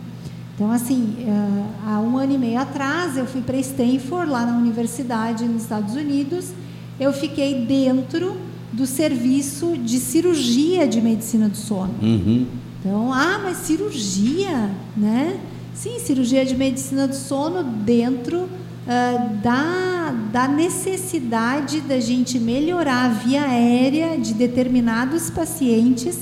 Então, 0.54 0.70
assim, 0.70 1.16
eh, 1.18 1.64
há 1.84 2.00
um 2.00 2.16
ano 2.16 2.34
e 2.34 2.38
meio 2.38 2.60
atrás, 2.60 3.16
eu 3.16 3.26
fui 3.26 3.40
para 3.40 3.56
Stanford, 3.58 4.30
lá 4.30 4.46
na 4.46 4.56
universidade 4.56 5.44
nos 5.44 5.62
Estados 5.62 5.94
Unidos. 5.94 6.50
Eu 6.98 7.12
fiquei 7.12 7.66
dentro 7.66 8.36
do 8.72 8.86
serviço 8.86 9.76
de 9.76 9.98
cirurgia 9.98 10.86
de 10.86 11.00
medicina 11.00 11.48
do 11.48 11.56
sono. 11.56 11.94
Uhum. 12.00 12.46
Então, 12.80 13.12
ah, 13.12 13.40
mas 13.42 13.58
cirurgia, 13.58 14.70
né? 14.96 15.38
Sim, 15.74 15.98
cirurgia 15.98 16.44
de 16.46 16.56
medicina 16.56 17.08
do 17.08 17.14
sono 17.14 17.64
dentro 17.64 18.42
uh, 18.42 19.36
da, 19.42 20.14
da 20.32 20.46
necessidade 20.46 21.80
da 21.80 21.98
gente 21.98 22.38
melhorar 22.38 23.06
a 23.06 23.08
via 23.08 23.42
aérea 23.42 24.16
de 24.18 24.34
determinados 24.34 25.30
pacientes 25.30 26.20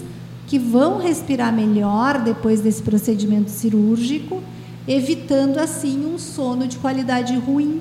que 0.53 0.59
vão 0.59 0.99
respirar 0.99 1.51
melhor 1.51 2.21
depois 2.21 2.61
desse 2.61 2.83
procedimento 2.83 3.51
cirúrgico, 3.51 4.43
evitando 4.87 5.57
assim 5.57 6.05
um 6.05 6.19
sono 6.19 6.69
de 6.69 6.77
qualidade 6.77 7.35
ruim. 7.39 7.81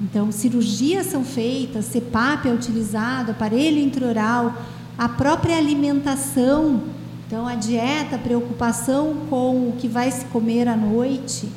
Então, 0.00 0.32
cirurgias 0.32 1.06
são 1.06 1.22
feitas, 1.22 1.86
CPAP 1.92 2.48
é 2.48 2.52
utilizado, 2.52 3.30
aparelho 3.30 3.78
intraoral, 3.78 4.52
a 4.98 5.08
própria 5.08 5.56
alimentação, 5.56 6.82
então 7.24 7.46
a 7.46 7.54
dieta, 7.54 8.16
a 8.16 8.18
preocupação 8.18 9.14
com 9.30 9.68
o 9.68 9.74
que 9.78 9.86
vai 9.86 10.10
se 10.10 10.24
comer 10.24 10.66
à 10.66 10.76
noite, 10.76 11.48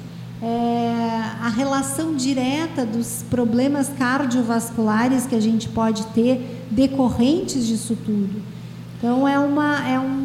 é, 0.43 1.23
a 1.41 1.49
relação 1.49 2.15
direta 2.15 2.85
dos 2.85 3.25
problemas 3.31 3.89
cardiovasculares 3.97 5.25
que 5.25 5.33
a 5.33 5.41
gente 5.41 5.67
pode 5.69 6.05
ter 6.13 6.67
decorrentes 6.69 7.65
disso 7.65 7.97
tudo. 8.05 8.43
Então 9.01 9.27
é 9.27 9.39
uma 9.39 9.89
é 9.89 9.99
um 9.99 10.20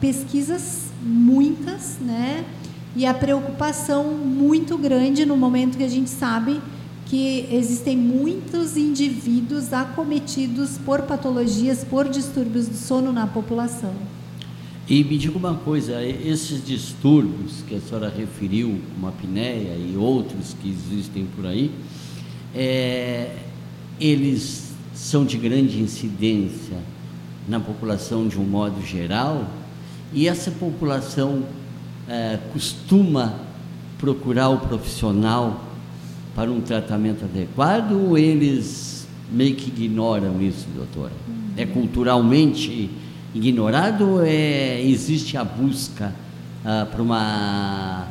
pesquisas 0.00 0.90
muitas, 1.02 1.98
né? 2.00 2.44
E 2.94 3.06
a 3.06 3.14
preocupação 3.14 4.04
muito 4.14 4.76
grande 4.76 5.24
no 5.24 5.36
momento 5.36 5.78
que 5.78 5.84
a 5.84 5.88
gente 5.88 6.10
sabe 6.10 6.60
que 7.06 7.46
existem 7.50 7.96
muitos 7.96 8.76
indivíduos 8.76 9.72
acometidos 9.72 10.78
por 10.78 11.02
patologias, 11.02 11.84
por 11.84 12.08
distúrbios 12.08 12.68
do 12.68 12.76
sono 12.76 13.12
na 13.12 13.26
população. 13.26 13.92
E 14.88 15.04
me 15.04 15.16
diga 15.16 15.36
uma 15.38 15.54
coisa, 15.54 16.02
esses 16.04 16.64
distúrbios 16.64 17.62
que 17.68 17.74
a 17.74 17.80
senhora 17.80 18.08
referiu, 18.08 18.80
como 18.94 19.06
a 19.06 19.10
apneia 19.10 19.76
e 19.76 19.94
outros 19.96 20.56
que 20.60 20.68
existem 20.68 21.26
por 21.36 21.46
aí, 21.46 21.70
é, 22.54 23.36
eles 24.00 24.72
são 24.94 25.24
de 25.24 25.36
grande 25.36 25.80
incidência 25.80 26.78
na 27.48 27.60
população 27.60 28.26
de 28.26 28.38
um 28.38 28.44
modo 28.44 28.84
geral 28.84 29.46
e 30.12 30.28
essa 30.28 30.50
população 30.50 31.44
é, 32.08 32.38
costuma 32.52 33.34
procurar 33.98 34.48
o 34.50 34.58
profissional 34.58 35.64
para 36.34 36.50
um 36.50 36.60
tratamento 36.60 37.24
adequado 37.24 37.92
ou 37.92 38.18
eles 38.18 39.06
meio 39.30 39.54
que 39.54 39.68
ignoram 39.68 40.40
isso, 40.42 40.66
doutora? 40.74 41.12
É 41.56 41.64
culturalmente 41.64 42.90
ignorado 43.34 44.08
ou 44.08 44.24
é, 44.24 44.80
existe 44.82 45.36
a 45.36 45.44
busca 45.44 46.12
ah, 46.64 46.86
para 46.90 47.02
uma 47.02 47.18
ah, 47.20 48.06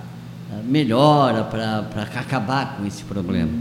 melhora, 0.66 1.44
para 1.44 2.04
acabar 2.20 2.78
com 2.78 2.86
esse 2.86 3.04
problema? 3.04 3.52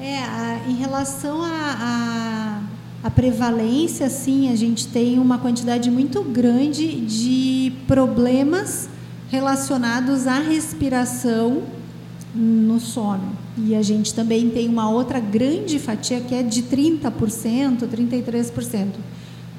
É, 0.00 0.18
a, 0.18 0.60
em 0.68 0.74
relação 0.74 1.42
à 1.42 1.48
a, 1.80 2.60
a, 3.02 3.10
prevalência, 3.10 4.08
sim, 4.08 4.50
a 4.50 4.56
gente 4.56 4.88
tem 4.88 5.18
uma 5.18 5.38
quantidade 5.38 5.90
muito 5.90 6.22
grande 6.22 7.00
de 7.00 7.72
problemas 7.86 8.88
relacionados 9.30 10.26
à 10.26 10.38
respiração 10.38 11.62
no 12.34 12.80
sono. 12.80 13.36
E 13.56 13.74
a 13.74 13.82
gente 13.82 14.14
também 14.14 14.50
tem 14.50 14.68
uma 14.68 14.90
outra 14.90 15.20
grande 15.20 15.78
fatia 15.78 16.20
que 16.20 16.34
é 16.34 16.42
de 16.42 16.62
30%, 16.62 17.86
33%. 17.88 18.86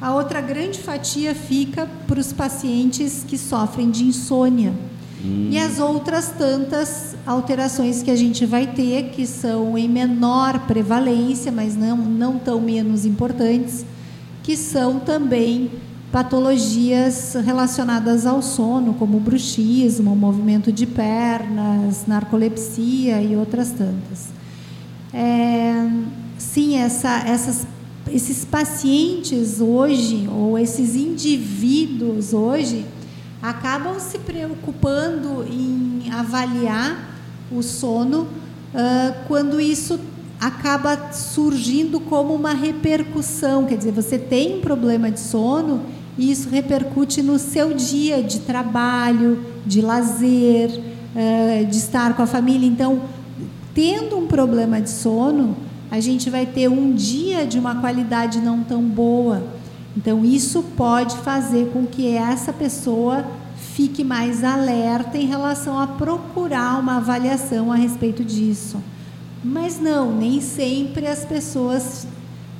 A 0.02 0.14
outra 0.14 0.40
grande 0.40 0.80
fatia 0.80 1.36
fica 1.36 1.88
para 2.08 2.20
os 2.20 2.32
pacientes 2.32 3.26
que 3.28 3.38
sofrem 3.38 3.90
de 3.92 4.06
insônia. 4.06 4.74
Hum. 5.24 5.50
E 5.52 5.60
as 5.60 5.80
outras 5.80 6.30
tantas 6.30 7.16
alterações 7.26 8.02
que 8.02 8.12
a 8.12 8.16
gente 8.16 8.46
vai 8.46 8.68
ter, 8.68 9.10
que 9.10 9.26
são 9.26 9.78
em 9.78 9.88
menor 9.88 10.60
prevalência, 10.68 11.52
mas 11.52 11.76
não, 11.76 11.98
não 11.98 12.38
tão 12.40 12.62
menos 12.62 13.06
importantes, 13.06 13.86
que 14.44 14.56
são 14.56 15.00
também 15.00 15.70
patologias 16.12 17.36
relacionadas 17.46 18.26
ao 18.26 18.42
sono, 18.42 18.94
como 18.96 19.20
bruxismo, 19.20 20.16
movimento 20.16 20.72
de 20.72 20.88
pernas, 20.88 22.06
narcolepsia 22.08 23.22
e 23.22 23.36
outras 23.36 23.72
tantas. 23.72 24.30
É, 25.14 25.88
sim, 26.38 26.78
essa, 26.78 27.24
essas, 27.28 27.68
esses 28.12 28.44
pacientes 28.46 29.60
hoje, 29.62 30.28
ou 30.32 30.58
esses 30.58 30.96
indivíduos 30.96 32.34
hoje, 32.34 32.86
acabam 33.42 34.00
se 34.00 34.20
preocupando 34.20 35.46
em 35.50 36.12
avaliar 36.12 37.10
o 37.52 37.64
sono 37.64 38.22
uh, 38.24 39.16
quando 39.28 39.60
isso 39.60 40.00
acaba 40.40 41.12
surgindo 41.12 42.00
como 42.00 42.34
uma 42.34 42.54
repercussão. 42.54 43.66
Quer 43.66 43.78
dizer, 43.78 43.92
você 43.92 44.18
tem 44.18 44.58
um 44.58 44.62
problema 44.62 45.10
de 45.12 45.20
sono 45.20 45.82
e 46.18 46.32
isso 46.32 46.50
repercute 46.50 47.22
no 47.22 47.40
seu 47.40 47.74
dia 47.74 48.22
de 48.22 48.40
trabalho, 48.40 49.44
de 49.66 49.82
lazer, 49.82 50.70
uh, 50.70 51.66
de 51.66 51.78
estar 51.78 52.16
com 52.16 52.22
a 52.22 52.28
família. 52.28 52.68
Então, 52.68 53.02
tendo 53.74 54.18
um 54.18 54.28
problema 54.28 54.82
de 54.82 54.90
sono, 54.90 55.56
a 55.90 56.00
gente 56.00 56.30
vai 56.30 56.46
ter 56.46 56.70
um 56.70 56.94
dia 56.94 57.46
de 57.46 57.58
uma 57.58 57.76
qualidade 57.76 58.40
não 58.40 58.64
tão 58.64 58.84
boa. 58.84 59.59
Então, 60.00 60.24
isso 60.24 60.64
pode 60.78 61.18
fazer 61.18 61.72
com 61.74 61.86
que 61.86 62.08
essa 62.16 62.54
pessoa 62.54 63.26
fique 63.58 64.02
mais 64.02 64.46
alerta 64.46 65.18
em 65.18 65.26
relação 65.26 65.78
a 65.78 65.86
procurar 65.86 66.80
uma 66.80 66.96
avaliação 66.96 67.70
a 67.70 67.76
respeito 67.76 68.24
disso. 68.24 68.82
Mas 69.44 69.78
não, 69.78 70.16
nem 70.16 70.40
sempre 70.40 71.06
as 71.06 71.26
pessoas 71.26 72.08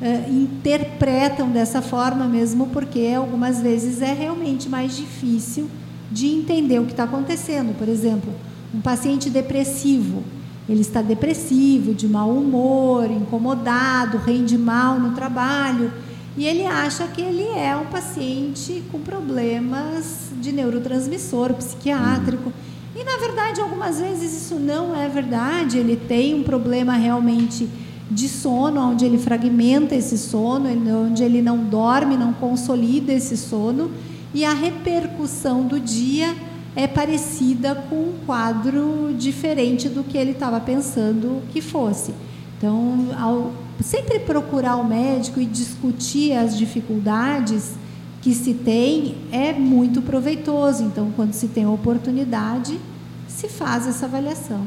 uh, 0.02 0.30
interpretam 0.30 1.50
dessa 1.50 1.82
forma 1.82 2.26
mesmo, 2.26 2.68
porque 2.68 3.14
algumas 3.16 3.62
vezes 3.62 4.02
é 4.02 4.12
realmente 4.12 4.68
mais 4.68 4.98
difícil 4.98 5.70
de 6.12 6.28
entender 6.28 6.80
o 6.80 6.86
que 6.86 6.92
está 6.92 7.06
acontecendo. 7.06 7.74
Por 7.78 7.88
exemplo, 7.88 8.34
um 8.76 8.82
paciente 8.82 9.30
depressivo, 9.30 10.26
ele 10.68 10.82
está 10.82 11.02
depressivo, 11.02 11.94
de 11.94 12.06
mau 12.06 12.32
humor, 12.32 13.10
incomodado, 13.10 14.18
rende 14.18 14.58
mal 14.58 15.00
no 15.00 15.14
trabalho, 15.14 15.90
e 16.38 16.46
ele 16.46 16.66
acha 16.66 17.08
que 17.08 17.22
ele 17.22 17.48
é 17.48 17.76
um 17.76 17.86
paciente 17.86 18.84
com 18.92 19.00
problemas 19.00 20.30
de 20.40 20.52
neurotransmissor 20.52 21.54
psiquiátrico. 21.54 22.54
E 22.96 23.04
na 23.04 23.18
verdade, 23.18 23.62
algumas 23.62 24.00
vezes 24.00 24.46
isso 24.46 24.56
não 24.56 24.96
é 24.96 25.08
verdade, 25.08 25.78
ele 25.78 25.96
tem 25.96 26.34
um 26.36 26.44
problema 26.44 26.94
realmente 26.94 27.68
de 28.10 28.28
sono, 28.28 28.82
onde 28.82 29.06
ele 29.06 29.18
fragmenta 29.18 29.96
esse 29.96 30.18
sono, 30.18 30.70
onde 31.06 31.24
ele 31.24 31.42
não 31.42 31.64
dorme, 31.64 32.18
não 32.18 32.34
consolida 32.34 33.14
esse 33.14 33.38
sono, 33.38 33.92
e 34.34 34.44
a 34.44 34.54
repercussão 34.54 35.64
do 35.64 35.80
dia 35.80 36.36
é 36.76 36.88
parecida 36.88 37.76
com 37.76 37.96
um 37.96 38.14
quadro 38.26 39.14
diferente 39.18 39.90
do 39.90 40.04
que 40.04 40.18
ele 40.18 40.32
estava 40.32 40.60
pensando 40.60 41.42
que 41.52 41.62
fosse. 41.62 42.14
Então, 42.58 43.10
ao 43.18 43.52
sempre 43.82 44.20
procurar 44.20 44.76
o 44.76 44.84
médico 44.84 45.40
e 45.40 45.46
discutir 45.46 46.34
as 46.34 46.58
dificuldades 46.58 47.74
que 48.22 48.34
se 48.34 48.54
tem 48.54 49.16
é 49.32 49.54
muito 49.54 50.02
proveitoso. 50.02 50.84
Então, 50.84 51.12
quando 51.16 51.34
se 51.34 51.48
tem 51.48 51.66
oportunidade, 51.66 52.80
se 53.28 53.48
faz 53.48 53.88
essa 53.88 54.06
avaliação. 54.06 54.66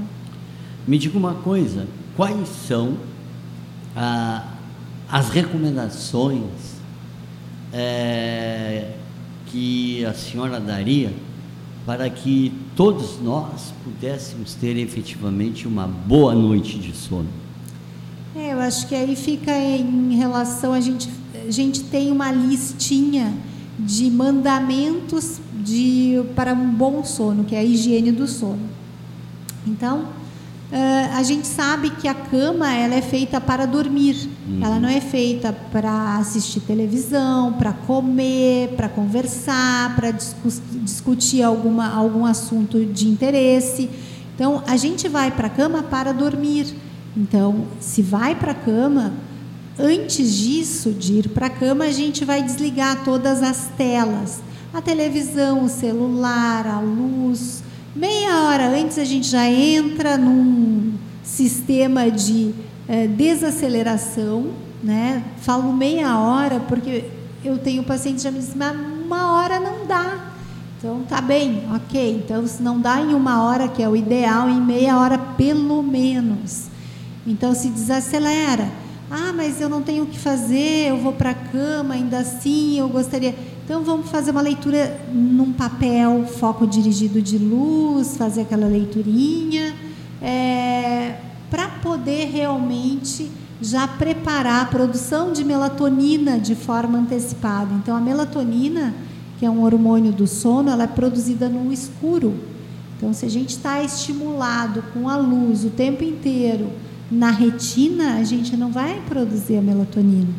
Me 0.87 0.99
diga 0.99 1.19
uma 1.19 1.35
coisa: 1.35 1.87
quais 2.17 2.49
são 2.67 2.97
ah, 3.95 4.55
as 5.09 5.29
recomendações 5.29 6.81
é, 7.73 8.93
que 9.47 10.05
a 10.05 10.15
senhora 10.15 10.59
daria 10.59 11.13
para 11.85 12.09
que 12.09 12.53
todos 12.77 13.21
nós 13.21 13.73
pudéssemos 13.85 14.55
ter 14.55 14.77
efetivamente 14.77 15.67
uma 15.67 15.87
boa 15.87 16.35
noite 16.35 16.79
de 16.79 16.95
sono? 16.95 17.29
Acho 18.63 18.87
que 18.89 18.95
aí 18.95 19.15
fica 19.17 19.53
em 19.57 20.15
relação 20.15 20.73
a 20.73 20.81
gente 20.81 21.09
a 21.47 21.51
gente 21.51 21.83
tem 21.85 22.11
uma 22.11 22.31
listinha 22.31 23.35
de 23.79 24.11
mandamentos 24.11 25.41
de 25.55 26.23
para 26.37 26.53
um 26.53 26.71
bom 26.71 27.05
sono, 27.05 27.45
que 27.45 27.55
é 27.55 27.59
a 27.59 27.65
higiene 27.65 28.13
do 28.13 28.27
sono. 28.27 28.71
Então, 29.67 30.23
Uh, 30.73 31.19
a 31.19 31.23
gente 31.23 31.47
sabe 31.47 31.91
que 31.91 32.09
a 32.09 32.15
cama 32.15 32.75
ela 32.75 32.95
é 32.95 33.03
feita 33.03 33.39
para 33.39 33.67
dormir, 33.67 34.27
uhum. 34.49 34.65
ela 34.65 34.81
não 34.81 34.89
é 34.89 35.03
feita 35.03 35.53
para 35.71 36.17
assistir 36.17 36.61
televisão, 36.61 37.53
para 37.53 37.75
comer, 37.75 38.71
para 38.75 38.89
conversar, 38.89 39.95
para 39.95 40.13
discu 40.13 40.49
discutir 40.83 41.43
alguma, 41.43 41.93
algum 41.93 42.25
assunto 42.25 42.83
de 42.87 43.07
interesse. 43.07 43.91
Então, 44.35 44.63
a 44.67 44.79
gente 44.79 45.11
vai 45.11 45.31
para 45.31 45.49
a 45.49 45.51
cama 45.51 45.83
para 45.83 46.11
dormir. 46.11 46.75
Então, 47.17 47.67
se 47.81 48.03
vai 48.03 48.35
para 48.35 48.53
a 48.53 48.55
cama, 48.55 49.13
antes 49.79 50.35
disso, 50.35 50.93
de 50.93 51.15
ir 51.15 51.29
para 51.29 51.47
a 51.47 51.51
cama, 51.51 51.85
a 51.85 51.91
gente 51.91 52.25
vai 52.25 52.43
desligar 52.43 53.05
todas 53.05 53.43
as 53.43 53.69
telas, 53.77 54.41
a 54.73 54.81
televisão, 54.81 55.65
o 55.65 55.69
celular, 55.69 56.67
a 56.67 56.81
luz 56.81 57.63
Meia 57.95 58.45
hora 58.45 58.69
antes 58.69 58.99
a 58.99 59.05
gente 59.05 59.29
já 59.29 59.47
entra 59.47 60.17
num 60.17 60.95
sistema 61.23 62.11
de 62.11 62.55
é, 62.89 63.07
desaceleração, 63.07 64.47
né? 64.83 65.23
Falo 65.43 65.71
meia 65.75 66.19
hora 66.19 66.59
porque 66.59 67.05
eu 67.45 67.59
tenho 67.59 67.83
pacientes 67.83 68.25
que 68.25 68.31
já 68.31 68.33
me 68.33 68.39
dizem, 68.39 68.57
mas 68.57 68.75
uma 68.75 69.33
hora 69.33 69.61
não 69.61 69.87
dá. 69.87 70.33
Então 70.79 71.03
tá 71.07 71.21
bem, 71.21 71.65
ok. 71.71 72.23
Então 72.25 72.47
se 72.47 72.63
não 72.63 72.81
dá 72.81 72.99
em 72.99 73.13
uma 73.13 73.43
hora, 73.43 73.69
que 73.69 73.83
é 73.83 73.89
o 73.89 73.95
ideal, 73.95 74.49
em 74.49 74.61
meia 74.61 74.99
hora 74.99 75.19
pelo 75.19 75.83
menos. 75.83 76.69
Então 77.27 77.55
se 77.55 77.69
desacelera. 77.69 78.69
Ah, 79.11 79.33
mas 79.35 79.61
eu 79.61 79.69
não 79.69 79.83
tenho 79.83 80.05
o 80.05 80.07
que 80.07 80.19
fazer, 80.19 80.89
eu 80.89 80.99
vou 80.99 81.13
para 81.13 81.31
a 81.31 81.35
cama, 81.35 81.95
ainda 81.95 82.19
assim 82.19 82.79
eu 82.79 82.89
gostaria. 82.89 83.35
Então 83.65 83.85
vamos 83.85 84.09
fazer 84.09 84.31
uma 84.31 84.41
leitura 84.41 85.01
num 85.13 85.53
papel, 85.53 86.27
foco 86.27 86.67
dirigido 86.67 87.21
de 87.21 87.37
luz, 87.39 88.17
fazer 88.17 88.43
aquela 88.43 88.67
leiturinha, 88.67 89.75
é, 90.21 91.17
para 91.51 91.69
poder 91.69 92.31
realmente 92.31 93.31
já 93.61 93.87
preparar 93.87 94.63
a 94.63 94.65
produção 94.65 95.33
de 95.33 95.45
melatonina 95.45 96.39
de 96.39 96.55
forma 96.55 96.99
antecipada. 96.99 97.73
Então 97.75 97.95
a 97.95 98.01
melatonina, 98.01 98.95
que 99.39 99.47
é 99.47 99.51
um 99.51 99.63
hormônio 99.63 100.11
do 100.11 100.27
sono, 100.27 100.71
ela 100.71 100.85
é 100.85 100.89
produzida 100.89 101.49
no 101.49 101.73
escuro. 101.73 102.35
Então 102.97 103.13
se 103.13 103.27
a 103.27 103.31
gente 103.31 103.51
está 103.51 103.83
estimulado 103.83 104.83
com 104.93 105.09
a 105.09 105.17
luz 105.17 105.65
o 105.65 105.71
tempo 105.71 106.03
inteiro 106.03 106.71
na 107.13 107.31
retina, 107.31 108.15
a 108.15 108.25
gente 108.25 108.57
não 108.57 108.73
vai 108.73 109.03
produzir 109.07 109.59
a 109.59 109.63
melatonina. 109.63 110.33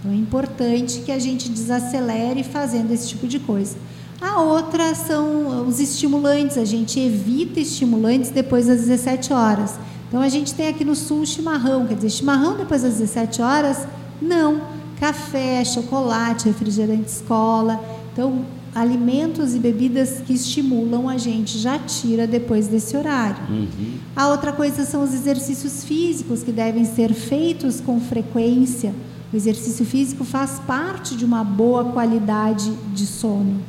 Então 0.00 0.10
é 0.10 0.14
importante 0.14 1.00
que 1.00 1.12
a 1.12 1.18
gente 1.18 1.50
desacelere 1.50 2.42
fazendo 2.42 2.90
esse 2.92 3.08
tipo 3.08 3.26
de 3.28 3.38
coisa. 3.38 3.76
A 4.18 4.40
outra 4.40 4.94
são 4.94 5.68
os 5.68 5.78
estimulantes, 5.78 6.56
a 6.56 6.64
gente 6.64 6.98
evita 6.98 7.60
estimulantes 7.60 8.30
depois 8.30 8.66
das 8.66 8.80
17 8.80 9.34
horas. 9.34 9.74
Então 10.08 10.22
a 10.22 10.28
gente 10.30 10.54
tem 10.54 10.68
aqui 10.68 10.82
no 10.82 10.96
sul 10.96 11.26
chimarrão, 11.26 11.86
quer 11.86 11.94
dizer, 11.94 12.08
chimarrão 12.10 12.56
depois 12.56 12.82
das 12.82 12.94
17 12.94 13.42
horas? 13.42 13.86
Não. 14.20 14.62
Café, 14.98 15.62
chocolate, 15.64 16.48
refrigerante 16.48 17.10
escola. 17.10 17.78
Então, 18.12 18.44
alimentos 18.74 19.54
e 19.54 19.58
bebidas 19.58 20.20
que 20.26 20.32
estimulam 20.32 21.08
a 21.08 21.16
gente 21.16 21.58
já 21.58 21.78
tira 21.78 22.26
depois 22.26 22.68
desse 22.68 22.96
horário. 22.96 23.42
Uhum. 23.48 23.94
A 24.14 24.28
outra 24.28 24.52
coisa 24.52 24.84
são 24.84 25.02
os 25.02 25.14
exercícios 25.14 25.84
físicos 25.84 26.42
que 26.42 26.52
devem 26.52 26.84
ser 26.84 27.12
feitos 27.12 27.80
com 27.80 28.00
frequência 28.00 28.94
o 29.32 29.36
exercício 29.36 29.84
físico 29.84 30.24
faz 30.24 30.58
parte 30.66 31.14
de 31.14 31.24
uma 31.24 31.44
boa 31.44 31.84
qualidade 31.84 32.72
de 32.94 33.04
sono. 33.04 33.60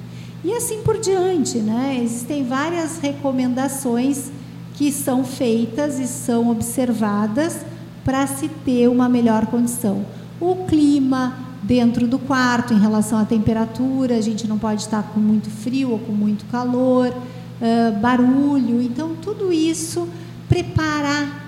E 0.44 0.54
assim 0.54 0.82
por 0.84 0.98
diante, 0.98 1.58
né? 1.58 2.00
Existem 2.02 2.46
várias 2.46 2.98
recomendações 3.00 4.32
que 4.76 4.90
são 4.90 5.26
feitas 5.26 6.00
e 6.00 6.08
são 6.08 6.50
observadas 6.50 7.58
para 8.06 8.26
se 8.26 8.48
ter 8.48 8.88
uma 8.88 9.10
melhor 9.10 9.48
condição. 9.48 10.06
O 10.40 10.64
clima 10.66 11.38
dentro 11.70 12.08
do 12.08 12.18
quarto 12.18 12.74
em 12.74 12.80
relação 12.80 13.20
à 13.20 13.26
temperatura, 13.26 14.18
a 14.18 14.22
gente 14.22 14.48
não 14.48 14.58
pode 14.58 14.82
estar 14.82 15.04
com 15.14 15.20
muito 15.20 15.52
frio 15.52 15.92
ou 15.92 16.00
com 16.00 16.12
muito 16.12 16.44
calor, 16.46 17.10
uh, 17.10 18.00
barulho, 18.00 18.82
então 18.82 19.16
tudo 19.22 19.54
isso 19.54 20.10
preparar 20.50 21.48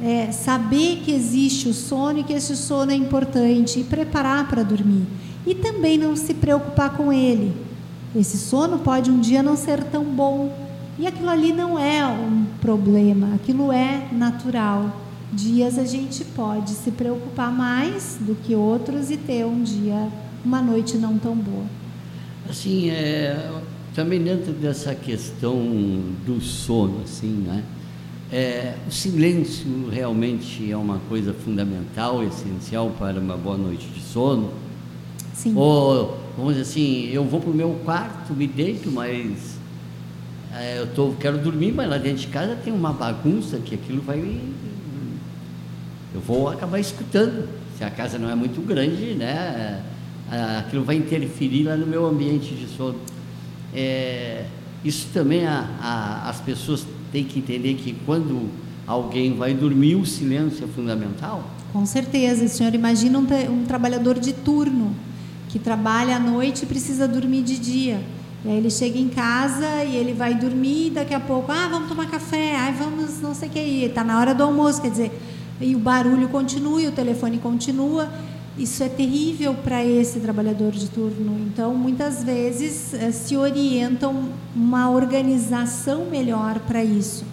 é, 0.00 0.30
saber 0.30 1.02
que 1.04 1.10
existe 1.10 1.68
o 1.68 1.74
sono 1.74 2.20
e 2.20 2.22
que 2.22 2.32
esse 2.32 2.56
sono 2.56 2.92
é 2.92 2.94
importante 2.94 3.80
e 3.80 3.84
preparar 3.84 4.48
para 4.48 4.62
dormir. 4.62 5.04
E 5.44 5.56
também 5.56 5.98
não 5.98 6.14
se 6.14 6.34
preocupar 6.34 6.90
com 6.90 7.12
ele. 7.12 7.52
Esse 8.14 8.38
sono 8.38 8.78
pode 8.78 9.10
um 9.10 9.18
dia 9.18 9.42
não 9.42 9.56
ser 9.56 9.82
tão 9.82 10.04
bom. 10.04 10.56
E 11.00 11.04
aquilo 11.04 11.28
ali 11.28 11.52
não 11.52 11.76
é 11.76 12.06
um 12.06 12.46
problema, 12.60 13.34
aquilo 13.34 13.72
é 13.72 14.06
natural. 14.12 15.07
Dias 15.32 15.78
a 15.78 15.84
gente 15.84 16.24
pode 16.24 16.70
se 16.70 16.90
preocupar 16.90 17.52
mais 17.52 18.18
do 18.20 18.34
que 18.34 18.54
outros 18.54 19.10
e 19.10 19.16
ter 19.16 19.44
um 19.44 19.62
dia, 19.62 20.08
uma 20.44 20.62
noite 20.62 20.96
não 20.96 21.18
tão 21.18 21.34
boa. 21.34 21.64
Assim, 22.48 22.88
é, 22.88 23.60
também 23.94 24.22
dentro 24.22 24.52
dessa 24.52 24.94
questão 24.94 25.54
do 26.24 26.40
sono, 26.40 27.02
assim, 27.04 27.44
né? 27.46 27.62
É, 28.30 28.74
o 28.86 28.92
silêncio 28.92 29.88
realmente 29.90 30.70
é 30.70 30.76
uma 30.76 30.98
coisa 31.08 31.32
fundamental, 31.32 32.22
essencial 32.22 32.90
para 32.98 33.18
uma 33.18 33.36
boa 33.36 33.56
noite 33.56 33.86
de 33.88 34.00
sono. 34.00 34.50
Sim. 35.34 35.54
Ou, 35.56 36.18
vamos 36.36 36.54
dizer 36.54 36.62
assim, 36.62 37.08
eu 37.10 37.24
vou 37.24 37.40
para 37.40 37.50
o 37.50 37.54
meu 37.54 37.80
quarto, 37.84 38.34
me 38.34 38.46
deito, 38.46 38.90
mas 38.90 39.58
é, 40.54 40.78
eu 40.78 40.86
tô, 40.94 41.12
quero 41.12 41.38
dormir, 41.38 41.72
mas 41.72 41.88
lá 41.88 41.98
dentro 41.98 42.20
de 42.20 42.26
casa 42.28 42.56
tem 42.56 42.72
uma 42.72 42.92
bagunça 42.92 43.58
que 43.58 43.74
aquilo 43.74 44.02
vai. 44.02 44.38
Eu 46.14 46.20
vou 46.20 46.48
acabar 46.48 46.78
escutando. 46.78 47.48
Se 47.76 47.84
a 47.84 47.90
casa 47.90 48.18
não 48.18 48.28
é 48.28 48.34
muito 48.34 48.60
grande, 48.66 49.14
né? 49.14 49.82
Aquilo 50.58 50.84
vai 50.84 50.96
interferir 50.96 51.64
lá 51.64 51.76
no 51.76 51.86
meu 51.86 52.06
ambiente 52.06 52.54
de 52.54 52.66
sono. 52.66 52.98
É, 53.74 54.46
isso 54.84 55.08
também 55.12 55.46
a, 55.46 55.68
a, 55.80 56.28
as 56.28 56.40
pessoas 56.40 56.86
tem 57.12 57.24
que 57.24 57.38
entender 57.38 57.74
que 57.74 57.94
quando 58.04 58.48
alguém 58.86 59.36
vai 59.36 59.54
dormir, 59.54 59.94
o 59.96 60.04
silêncio 60.04 60.64
é 60.64 60.68
fundamental? 60.68 61.44
Com 61.72 61.84
certeza. 61.86 62.44
O 62.44 62.48
senhor 62.48 62.74
imagina 62.74 63.18
um, 63.18 63.26
um 63.52 63.64
trabalhador 63.64 64.18
de 64.18 64.32
turno 64.32 64.94
que 65.48 65.58
trabalha 65.58 66.16
à 66.16 66.18
noite 66.18 66.64
e 66.64 66.66
precisa 66.66 67.06
dormir 67.06 67.42
de 67.42 67.58
dia. 67.58 68.00
E 68.44 68.48
aí 68.48 68.56
ele 68.56 68.70
chega 68.70 68.98
em 68.98 69.08
casa 69.08 69.84
e 69.84 69.96
ele 69.96 70.12
vai 70.12 70.34
dormir 70.34 70.86
e 70.86 70.90
daqui 70.90 71.12
a 71.12 71.20
pouco, 71.20 71.50
ah, 71.50 71.68
vamos 71.68 71.88
tomar 71.88 72.08
café, 72.08 72.56
ah, 72.56 72.72
vamos 72.78 73.20
não 73.20 73.34
sei 73.34 73.48
o 73.48 73.52
que, 73.52 73.58
está 73.58 74.04
na 74.04 74.20
hora 74.20 74.34
do 74.34 74.44
almoço, 74.44 74.80
quer 74.80 74.90
dizer, 74.90 75.12
e 75.60 75.74
o 75.74 75.78
barulho 75.78 76.28
continua, 76.28 76.80
e 76.82 76.86
o 76.86 76.92
telefone 76.92 77.38
continua. 77.38 78.08
Isso 78.58 78.82
é 78.82 78.88
terrível 78.88 79.54
para 79.54 79.84
esse 79.84 80.18
trabalhador 80.18 80.72
de 80.72 80.88
turno. 80.88 81.36
Então, 81.46 81.74
muitas 81.74 82.24
vezes 82.24 82.92
eh, 82.92 83.12
se 83.12 83.36
orientam 83.36 84.30
uma 84.54 84.90
organização 84.90 86.06
melhor 86.06 86.58
para 86.60 86.82
isso. 86.82 87.24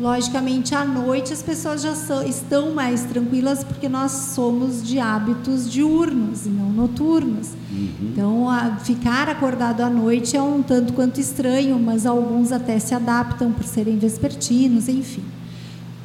Logicamente, 0.00 0.76
à 0.76 0.84
noite 0.84 1.32
as 1.32 1.42
pessoas 1.42 1.82
já 1.82 1.92
são, 1.96 2.24
estão 2.24 2.72
mais 2.72 3.02
tranquilas 3.02 3.64
porque 3.64 3.88
nós 3.88 4.12
somos 4.12 4.86
de 4.86 5.00
hábitos 5.00 5.68
diurnos 5.68 6.46
e 6.46 6.48
não 6.48 6.70
noturnos. 6.70 7.48
Uhum. 7.72 7.90
Então, 8.02 8.48
a, 8.48 8.76
ficar 8.76 9.28
acordado 9.28 9.80
à 9.80 9.90
noite 9.90 10.36
é 10.36 10.42
um 10.42 10.62
tanto 10.62 10.92
quanto 10.92 11.18
estranho, 11.18 11.76
mas 11.80 12.06
alguns 12.06 12.52
até 12.52 12.78
se 12.78 12.94
adaptam 12.94 13.50
por 13.50 13.64
serem 13.64 13.98
vespertinos, 13.98 14.88
enfim. 14.88 15.24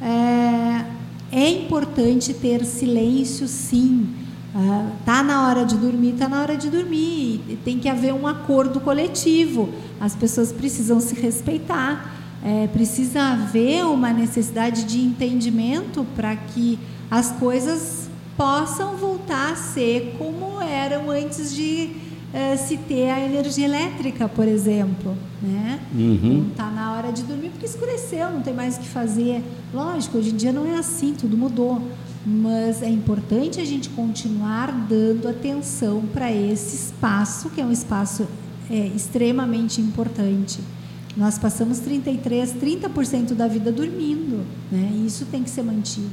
É, 0.02 0.84
é 1.34 1.50
importante 1.50 2.32
ter 2.32 2.64
silêncio, 2.64 3.48
sim 3.48 4.24
ah, 4.56 4.92
tá 5.04 5.20
na 5.20 5.48
hora 5.48 5.64
de 5.64 5.76
dormir, 5.76 6.12
tá 6.12 6.28
na 6.28 6.40
hora 6.40 6.56
de 6.56 6.70
dormir. 6.70 7.58
Tem 7.64 7.80
que 7.80 7.88
haver 7.88 8.14
um 8.14 8.24
acordo 8.24 8.80
coletivo. 8.80 9.68
As 10.00 10.14
pessoas 10.14 10.52
precisam 10.52 11.00
se 11.00 11.12
respeitar. 11.16 12.14
É, 12.44 12.68
precisa 12.68 13.20
haver 13.32 13.84
uma 13.84 14.12
necessidade 14.12 14.84
de 14.84 15.00
entendimento 15.00 16.06
para 16.14 16.36
que 16.36 16.78
as 17.10 17.32
coisas 17.32 18.08
possam 18.36 18.96
voltar 18.96 19.52
a 19.52 19.56
ser 19.56 20.14
como 20.18 20.60
eram 20.60 21.10
antes 21.10 21.52
de 21.52 21.90
se 22.56 22.76
ter 22.76 23.10
a 23.10 23.20
energia 23.20 23.64
elétrica, 23.64 24.28
por 24.28 24.48
exemplo. 24.48 25.16
Né? 25.42 25.80
Uhum. 25.94 26.48
Está 26.50 26.70
na 26.70 26.92
hora 26.94 27.12
de 27.12 27.22
dormir 27.22 27.50
porque 27.50 27.66
escureceu, 27.66 28.30
não 28.30 28.42
tem 28.42 28.52
mais 28.52 28.76
o 28.76 28.80
que 28.80 28.88
fazer. 28.88 29.42
Lógico, 29.72 30.18
hoje 30.18 30.30
em 30.30 30.36
dia 30.36 30.52
não 30.52 30.66
é 30.66 30.76
assim, 30.76 31.14
tudo 31.14 31.36
mudou 31.36 31.80
mas 32.26 32.82
é 32.82 32.88
importante 32.88 33.60
a 33.60 33.64
gente 33.64 33.90
continuar 33.90 34.72
dando 34.88 35.28
atenção 35.28 36.02
para 36.12 36.32
esse 36.32 36.74
espaço, 36.86 37.50
que 37.50 37.60
é 37.60 37.64
um 37.64 37.72
espaço 37.72 38.26
é, 38.70 38.86
extremamente 38.86 39.80
importante. 39.80 40.60
Nós 41.16 41.38
passamos 41.38 41.80
33, 41.80 42.54
30% 42.54 43.34
da 43.34 43.46
vida 43.46 43.70
dormindo, 43.70 44.44
né? 44.72 44.90
E 44.94 45.06
isso 45.06 45.26
tem 45.26 45.44
que 45.44 45.50
ser 45.50 45.62
mantido. 45.62 46.08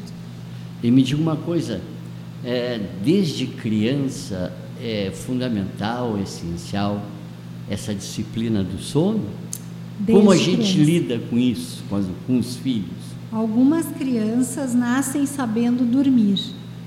E 0.83 0.91
me 0.91 1.01
diga 1.01 1.21
uma 1.21 1.37
coisa, 1.37 1.81
é, 2.43 2.79
desde 3.03 3.47
criança 3.47 4.53
é 4.81 5.11
fundamental, 5.11 6.17
essencial 6.17 7.01
essa 7.69 7.93
disciplina 7.93 8.63
do 8.63 8.79
sono? 8.79 9.23
Desde 9.99 10.19
Como 10.19 10.31
a 10.31 10.37
gente 10.37 10.73
criança. 10.73 10.91
lida 10.91 11.19
com 11.29 11.37
isso, 11.37 11.83
com, 11.89 12.03
com 12.25 12.39
os 12.39 12.55
filhos? 12.57 13.11
Algumas 13.31 13.85
crianças 13.85 14.73
nascem 14.73 15.25
sabendo 15.25 15.85
dormir, 15.85 16.39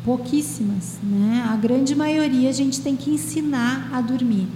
pouquíssimas, 0.05 0.99
né? 1.03 1.47
A 1.49 1.57
grande 1.57 1.95
maioria 1.95 2.51
a 2.51 2.53
gente 2.53 2.81
tem 2.81 2.97
que 2.97 3.11
ensinar 3.11 3.89
a 3.93 4.01
dormir. 4.01 4.49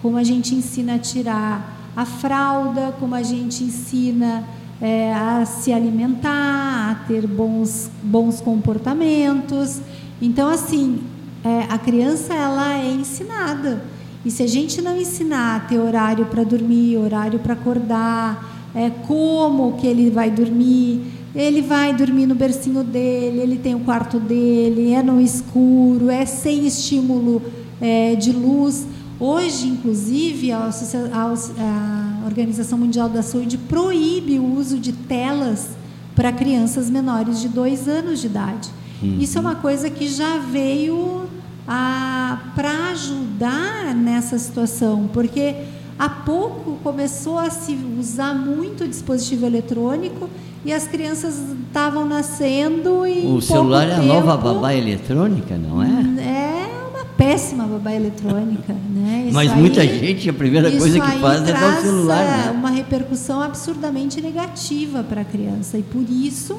Como 0.00 0.16
a 0.16 0.22
gente 0.22 0.54
ensina 0.54 0.94
a 0.94 0.98
tirar 0.98 1.90
a 1.96 2.04
fralda, 2.04 2.94
como 3.00 3.14
a 3.14 3.22
gente 3.22 3.64
ensina 3.64 4.44
é, 4.80 5.12
a 5.14 5.44
se 5.46 5.72
alimentar, 5.72 6.90
a 6.90 6.94
ter 7.06 7.26
bons, 7.26 7.90
bons 8.02 8.40
comportamentos. 8.40 9.80
Então, 10.20 10.48
assim, 10.48 11.00
é, 11.44 11.66
a 11.68 11.78
criança 11.78 12.34
ela 12.34 12.78
é 12.78 12.92
ensinada. 12.92 13.82
E 14.24 14.30
se 14.30 14.42
a 14.42 14.46
gente 14.46 14.80
não 14.80 14.96
ensinar 14.96 15.56
a 15.56 15.60
ter 15.60 15.78
horário 15.78 16.26
para 16.26 16.44
dormir, 16.44 16.96
horário 16.96 17.38
para 17.40 17.54
acordar, 17.54 18.70
é, 18.74 18.90
como 18.90 19.72
que 19.76 19.86
ele 19.86 20.10
vai 20.10 20.30
dormir, 20.30 21.00
ele 21.34 21.62
vai 21.62 21.94
dormir 21.94 22.26
no 22.26 22.34
bercinho 22.34 22.84
dele, 22.84 23.40
ele 23.40 23.56
tem 23.56 23.74
o 23.74 23.80
quarto 23.80 24.20
dele, 24.20 24.92
é 24.92 25.02
no 25.02 25.20
escuro, 25.20 26.10
é 26.10 26.24
sem 26.24 26.66
estímulo 26.66 27.42
é, 27.80 28.14
de 28.14 28.32
luz. 28.32 28.86
Hoje, 29.18 29.68
inclusive, 29.68 30.52
a, 30.52 30.68
a, 30.68 32.26
Organização 32.26 32.78
Mundial 32.78 33.08
da 33.08 33.22
Saúde 33.22 33.58
proíbe 33.58 34.38
o 34.38 34.54
uso 34.54 34.78
de 34.78 34.92
telas 34.92 35.70
para 36.14 36.32
crianças 36.32 36.88
menores 36.88 37.40
de 37.40 37.48
dois 37.48 37.88
anos 37.88 38.20
de 38.20 38.26
idade. 38.26 38.70
Uhum. 39.02 39.18
Isso 39.20 39.36
é 39.38 39.40
uma 39.40 39.56
coisa 39.56 39.90
que 39.90 40.06
já 40.08 40.38
veio 40.38 41.28
para 41.66 42.90
ajudar 42.90 43.94
nessa 43.94 44.38
situação, 44.38 45.08
porque 45.12 45.54
há 45.98 46.08
pouco 46.08 46.78
começou 46.82 47.38
a 47.38 47.50
se 47.50 47.78
usar 47.98 48.34
muito 48.34 48.86
dispositivo 48.86 49.46
eletrônico 49.46 50.28
e 50.64 50.72
as 50.72 50.86
crianças 50.86 51.38
estavam 51.66 52.06
nascendo 52.06 53.06
e 53.06 53.26
o 53.26 53.40
celular 53.40 53.88
é 53.88 53.94
a 53.94 54.02
nova 54.02 54.36
babá 54.36 54.74
eletrônica, 54.74 55.56
não 55.56 55.82
é? 55.82 55.86
Hum, 55.86 56.18
é 56.18 56.88
uma 56.88 57.04
péssima 57.16 57.64
babá 57.64 57.92
eletrônica, 57.92 58.72
né? 58.72 59.24
Isso 59.26 59.34
Mas 59.34 59.54
muita 59.54 59.82
gente 59.82 60.28
a 60.28 60.32
primeira 60.32 60.70
coisa 60.70 61.00
que 61.00 61.18
faz 61.18 61.48
é 61.48 61.52
dar 61.52 61.78
o 61.78 61.82
celular, 61.82 62.24
né? 62.24 62.50
uma 62.52 62.70
repercussão 62.70 63.40
absurdamente 63.40 64.20
negativa 64.20 65.02
para 65.02 65.22
a 65.22 65.24
criança 65.24 65.78
e 65.78 65.82
por 65.82 66.04
isso 66.08 66.58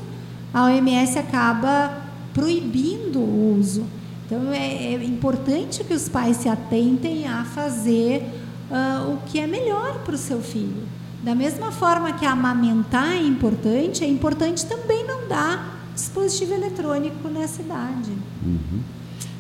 a 0.54 0.66
OMS 0.66 1.18
acaba 1.18 2.03
proibindo 2.34 3.20
o 3.20 3.58
uso. 3.60 3.86
Então 4.26 4.52
é, 4.52 4.94
é 4.94 5.04
importante 5.04 5.84
que 5.84 5.94
os 5.94 6.10
pais 6.10 6.38
se 6.38 6.50
atentem 6.50 7.28
a 7.28 7.44
fazer 7.44 8.24
uh, 8.70 9.14
o 9.14 9.18
que 9.28 9.40
é 9.40 9.48
melhor 9.48 10.00
para 10.04 10.16
o 10.16 10.18
seu 10.18 10.42
filho. 10.42 10.88
Da 11.24 11.34
mesma 11.34 11.72
forma 11.72 12.12
que 12.14 12.26
amamentar 12.26 13.14
é 13.14 13.22
importante, 13.22 14.04
é 14.04 14.08
importante 14.08 14.66
também 14.66 15.06
não 15.06 15.28
dar 15.28 15.80
dispositivo 15.94 16.54
eletrônico 16.54 17.28
nessa 17.30 17.62
idade. 17.62 18.12
Uhum. 18.46 18.82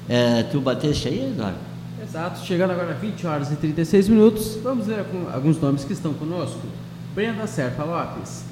É, 0.08 0.44
tu 0.44 0.62
bateste 0.62 1.08
aí, 1.08 1.32
Eduardo? 1.32 1.58
Exato, 2.02 2.46
chegando 2.46 2.72
agora 2.72 2.92
a 2.92 2.96
20 2.96 3.26
horas 3.26 3.52
e 3.52 3.56
36 3.56 4.10
minutos, 4.10 4.58
vamos 4.62 4.86
ver 4.86 5.06
alguns 5.34 5.60
nomes 5.60 5.84
que 5.84 5.94
estão 5.94 6.14
conosco. 6.14 6.62
Brenda 7.16 7.48
Serpa 7.48 7.84
Lopes, 7.84 8.44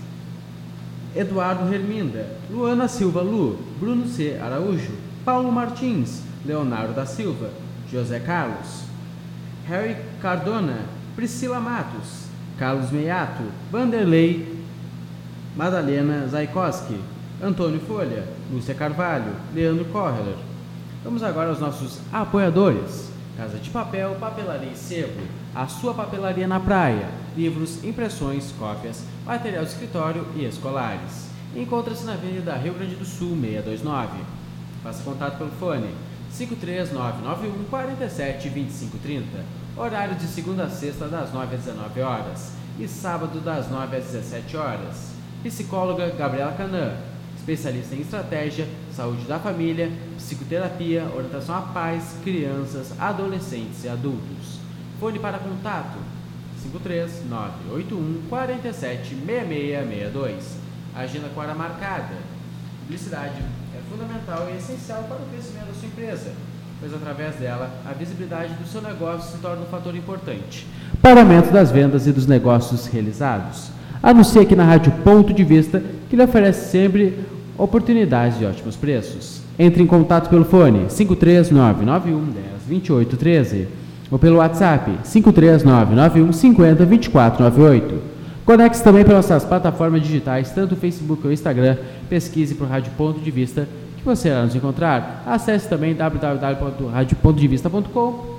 Eduardo 1.16 1.74
Herminda, 1.74 2.26
Luana 2.50 2.88
Silva 2.88 3.22
Lu, 3.22 3.58
Bruno 3.80 4.08
C. 4.08 4.38
Araújo, 4.42 4.94
Paulo 5.26 5.52
Martins, 5.52 6.24
Leonardo 6.46 6.94
da 6.94 7.06
Silva, 7.06 7.50
José 7.92 8.20
Carlos, 8.20 8.86
Harry 9.70 9.98
Cardona, 10.22 10.86
Priscila 11.16 11.60
Matos, 11.60 12.28
Carlos 12.58 12.92
Meiato, 12.92 13.44
Vanderlei, 13.72 14.58
Madalena 15.56 16.28
Zaikoski, 16.28 16.98
Antônio 17.42 17.80
Folha, 17.82 18.24
Lúcia 18.52 18.74
Carvalho, 18.74 19.34
Leandro 19.54 19.86
Correler. 19.86 20.38
Vamos 21.04 21.24
agora 21.24 21.50
aos 21.50 21.60
nossos 21.60 22.00
apoiadores. 22.12 23.12
Casa 23.36 23.58
de 23.58 23.70
Papel, 23.70 24.16
Papelaria 24.20 24.70
e 24.72 24.78
Sebo, 24.78 25.22
a 25.54 25.68
sua 25.68 25.94
papelaria 25.94 26.48
na 26.48 26.60
praia, 26.60 27.10
livros, 27.36 27.84
impressões, 27.84 28.54
cópias, 28.58 29.04
material 29.26 29.64
de 29.66 29.72
escritório 29.72 30.26
e 30.36 30.46
escolares. 30.46 31.28
Encontra-se 31.56 32.06
na 32.06 32.14
Avenida 32.14 32.56
Rio 32.56 32.74
Grande 32.74 32.96
do 32.96 33.06
Sul, 33.06 33.38
629. 33.40 34.20
Faça 34.82 35.04
contato 35.04 35.38
pelo 35.38 35.52
fone 35.52 35.90
53991 36.32 37.66
47 37.70 38.50
2530. 38.50 39.26
Horário 39.76 40.16
de 40.16 40.26
segunda 40.26 40.64
a 40.64 40.70
sexta, 40.70 41.08
das 41.08 41.34
9 41.34 41.56
às 41.56 41.62
19 41.62 42.02
horas. 42.02 42.54
E 42.80 42.88
sábado, 42.88 43.42
das 43.42 43.70
9 43.70 43.98
às 43.98 44.06
17 44.06 44.56
horas. 44.56 45.12
Psicóloga 45.44 46.10
Gabriela 46.12 46.54
Canã. 46.54 46.96
Especialista 47.36 47.96
em 47.96 48.02
estratégia, 48.02 48.68
saúde 48.96 49.26
da 49.26 49.40
família, 49.40 49.92
psicoterapia, 50.16 51.06
orientação 51.14 51.56
a 51.56 51.62
pais, 51.62 52.16
crianças, 52.24 52.94
adolescentes 53.00 53.84
e 53.84 53.90
adultos. 53.90 54.61
Fone 55.02 55.18
para 55.18 55.40
contato 55.40 55.98
53 56.62 57.24
981 57.28 58.22
47 58.30 59.16
6662. 59.26 60.58
Agenda 60.96 61.28
com 61.34 61.42
hora 61.42 61.56
marcada. 61.56 62.14
Publicidade 62.84 63.42
é 63.76 63.80
fundamental 63.90 64.48
e 64.54 64.58
essencial 64.60 65.06
para 65.10 65.18
o 65.18 65.30
crescimento 65.32 65.70
da 65.70 65.74
sua 65.74 65.88
empresa, 65.88 66.32
pois 66.80 66.94
através 66.94 67.34
dela 67.38 67.72
a 67.84 67.94
visibilidade 67.94 68.54
do 68.54 68.68
seu 68.68 68.80
negócio 68.80 69.32
se 69.32 69.42
torna 69.42 69.64
um 69.64 69.72
fator 69.72 69.96
importante 69.96 70.68
para 71.02 71.16
o 71.16 71.20
aumento 71.22 71.52
das 71.52 71.72
vendas 71.72 72.06
e 72.06 72.12
dos 72.12 72.28
negócios 72.28 72.86
realizados. 72.86 73.72
Anuncie 74.04 74.40
aqui 74.40 74.56
na 74.56 74.66
Rádio 74.66 74.92
Ponto 75.04 75.34
de 75.34 75.44
Vista, 75.44 75.82
que 76.12 76.16
lhe 76.16 76.24
oferece 76.24 76.70
sempre 76.70 77.18
oportunidades 77.58 78.38
de 78.38 78.46
ótimos 78.46 78.76
preços. 78.76 79.42
Entre 79.58 79.82
em 79.82 79.88
contato 79.88 80.30
pelo 80.30 80.46
fone 80.46 80.86
53991 80.90 82.24
10 82.24 82.46
28 82.68 83.18
13 83.18 83.81
ou 84.12 84.20
pelo 84.20 84.38
WhatsApp 84.38 84.92
53991 85.04 86.32
50 86.34 86.86
24 86.86 87.44
98. 87.44 88.12
Conecte-se 88.46 88.84
também 88.84 89.04
pelas 89.06 89.30
nossas 89.30 89.48
plataformas 89.48 90.02
digitais, 90.02 90.52
tanto 90.52 90.74
o 90.74 90.78
Facebook 90.78 91.22
ou 91.24 91.30
o 91.30 91.34
Instagram. 91.34 91.78
Pesquise 92.10 92.56
por 92.56 92.68
Rádio 92.68 92.92
Ponto 92.98 93.22
de 93.22 93.32
Vista, 93.32 93.70
que 93.98 94.04
você 94.04 94.28
irá 94.28 94.44
nos 94.44 94.54
encontrar. 94.56 95.24
Acesse 95.26 95.70
também 95.70 95.96
www.radiopontodevista.com 95.96 98.31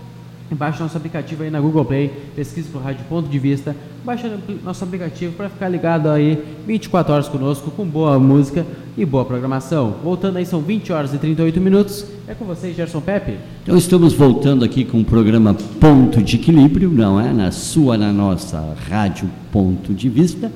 Baixe 0.55 0.83
nosso 0.83 0.97
aplicativo 0.97 1.43
aí 1.43 1.51
na 1.51 1.61
Google 1.61 1.85
Play, 1.85 2.11
pesquise 2.37 2.69
por 2.69 2.83
Rádio 2.83 3.05
Ponto 3.09 3.29
de 3.29 3.39
Vista, 3.39 3.75
baixe 4.05 4.31
nosso 4.63 4.85
aplicativo 4.85 5.33
para 5.35 5.49
ficar 5.49 5.69
ligado 5.69 6.09
aí 6.09 6.43
24 6.67 7.13
horas 7.13 7.29
conosco 7.29 7.71
com 7.71 7.87
boa 7.87 8.19
música 8.19 8.67
e 8.97 9.05
boa 9.05 9.25
programação. 9.25 9.95
Voltando 10.03 10.37
aí, 10.37 10.47
são 10.47 10.61
20 10.61 10.93
horas 10.93 11.15
e 11.15 11.19
38 11.19 11.61
minutos. 11.61 12.05
É 12.29 12.35
com 12.35 12.45
vocês, 12.45 12.77
Gerson 12.77 13.01
Pepe. 13.01 13.39
Então 13.63 13.77
estamos 13.77 14.13
voltando 14.13 14.65
aqui 14.65 14.85
com 14.85 15.01
o 15.01 15.05
programa 15.05 15.55
Ponto 15.55 16.23
de 16.23 16.37
Equilíbrio, 16.37 16.91
não 16.91 17.19
é? 17.19 17.33
Na 17.33 17.51
sua, 17.51 17.97
na 17.97 18.13
nossa 18.13 18.77
Rádio 18.89 19.31
Ponto 19.51 19.95
de 19.95 20.09
Vista. 20.09 20.53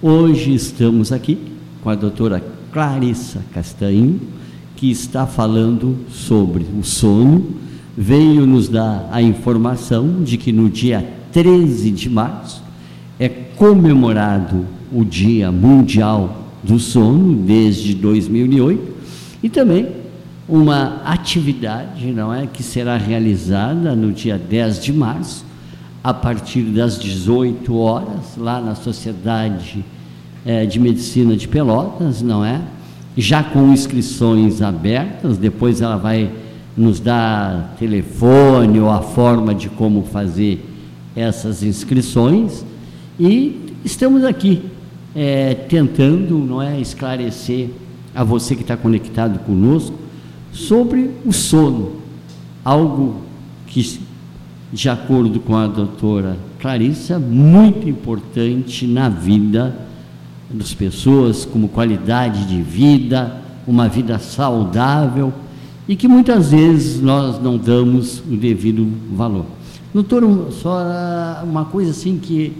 Hoje 0.00 0.54
estamos 0.54 1.12
aqui 1.12 1.38
com 1.82 1.90
a 1.90 1.94
doutora 1.94 2.42
Clarissa 2.72 3.42
Castanho, 3.52 4.20
que 4.76 4.90
está 4.90 5.26
falando 5.26 5.96
sobre 6.10 6.66
o 6.78 6.82
sono 6.82 7.63
veio 7.96 8.46
nos 8.46 8.68
dar 8.68 9.08
a 9.12 9.22
informação 9.22 10.22
de 10.22 10.36
que 10.36 10.52
no 10.52 10.68
dia 10.68 11.06
13 11.32 11.90
de 11.90 12.10
março 12.10 12.62
é 13.18 13.28
comemorado 13.28 14.66
o 14.92 15.04
Dia 15.04 15.50
Mundial 15.52 16.44
do 16.62 16.78
Sono 16.78 17.34
desde 17.34 17.94
2008 17.94 18.94
e 19.42 19.48
também 19.48 19.88
uma 20.48 21.02
atividade, 21.04 22.06
não 22.12 22.32
é, 22.32 22.46
que 22.46 22.62
será 22.62 22.96
realizada 22.96 23.94
no 23.94 24.12
dia 24.12 24.38
10 24.38 24.82
de 24.82 24.92
março 24.92 25.44
a 26.02 26.12
partir 26.12 26.62
das 26.64 26.98
18 26.98 27.74
horas 27.74 28.36
lá 28.36 28.60
na 28.60 28.74
Sociedade 28.74 29.84
é, 30.44 30.66
de 30.66 30.78
Medicina 30.78 31.34
de 31.34 31.48
Pelotas, 31.48 32.20
não 32.20 32.44
é? 32.44 32.60
Já 33.16 33.42
com 33.42 33.72
inscrições 33.72 34.60
abertas, 34.60 35.38
depois 35.38 35.80
ela 35.80 35.96
vai 35.96 36.30
nos 36.76 36.98
dá 36.98 37.70
telefone 37.78 38.80
ou 38.80 38.90
a 38.90 39.00
forma 39.00 39.54
de 39.54 39.68
como 39.68 40.02
fazer 40.02 40.64
essas 41.14 41.62
inscrições. 41.62 42.64
E 43.18 43.74
estamos 43.84 44.24
aqui 44.24 44.62
é, 45.14 45.54
tentando 45.54 46.36
não 46.38 46.60
é, 46.60 46.80
esclarecer 46.80 47.70
a 48.14 48.24
você 48.24 48.54
que 48.56 48.62
está 48.62 48.76
conectado 48.76 49.38
conosco 49.40 49.96
sobre 50.52 51.10
o 51.24 51.32
sono, 51.32 51.96
algo 52.64 53.16
que, 53.66 54.00
de 54.72 54.88
acordo 54.88 55.40
com 55.40 55.56
a 55.56 55.66
doutora 55.66 56.36
Clarissa, 56.60 57.18
muito 57.18 57.88
importante 57.88 58.86
na 58.86 59.08
vida 59.08 59.76
das 60.50 60.72
pessoas, 60.72 61.44
como 61.44 61.68
qualidade 61.68 62.46
de 62.46 62.62
vida, 62.62 63.42
uma 63.66 63.88
vida 63.88 64.18
saudável 64.18 65.32
e 65.88 65.96
que 65.96 66.08
muitas 66.08 66.50
vezes 66.50 67.00
nós 67.00 67.42
não 67.42 67.58
damos 67.58 68.20
o 68.20 68.36
devido 68.36 68.88
valor. 69.12 69.46
Doutor, 69.92 70.50
só 70.50 71.42
uma 71.44 71.66
coisa 71.66 71.90
assim 71.90 72.18
que 72.18 72.52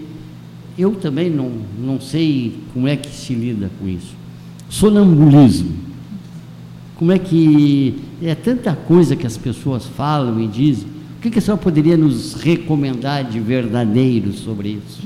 eu 0.77 0.91
também 0.95 1.29
não, 1.29 1.51
não 1.79 1.99
sei 1.99 2.55
como 2.73 2.87
é 2.87 2.95
que 2.95 3.09
se 3.09 3.33
lida 3.33 3.71
com 3.79 3.87
isso. 3.87 4.15
Sonambulismo. 4.69 5.71
Como 6.95 7.11
é 7.11 7.19
que 7.19 7.95
é 8.21 8.35
tanta 8.35 8.73
coisa 8.73 9.15
que 9.15 9.27
as 9.27 9.37
pessoas 9.37 9.85
falam 9.85 10.39
e 10.39 10.47
dizem. 10.47 10.87
O 11.17 11.21
que, 11.21 11.31
que 11.31 11.39
a 11.39 11.41
senhora 11.41 11.61
poderia 11.61 11.97
nos 11.97 12.35
recomendar 12.35 13.23
de 13.23 13.39
verdadeiro 13.39 14.31
sobre 14.31 14.79
isso? 14.85 15.01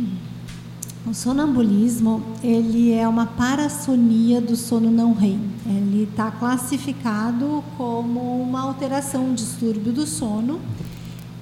O 1.10 1.14
sonambulismo 1.14 2.22
ele 2.44 2.94
é 2.94 3.08
uma 3.08 3.26
parassonia 3.26 4.40
do 4.40 4.56
sono 4.56 4.92
não 4.92 5.12
REM. 5.12 5.40
Ele 5.66 6.04
está 6.04 6.30
classificado 6.30 7.64
como 7.76 8.40
uma 8.40 8.62
alteração, 8.62 9.26
um 9.26 9.34
distúrbio 9.34 9.92
do 9.92 10.06
sono. 10.06 10.60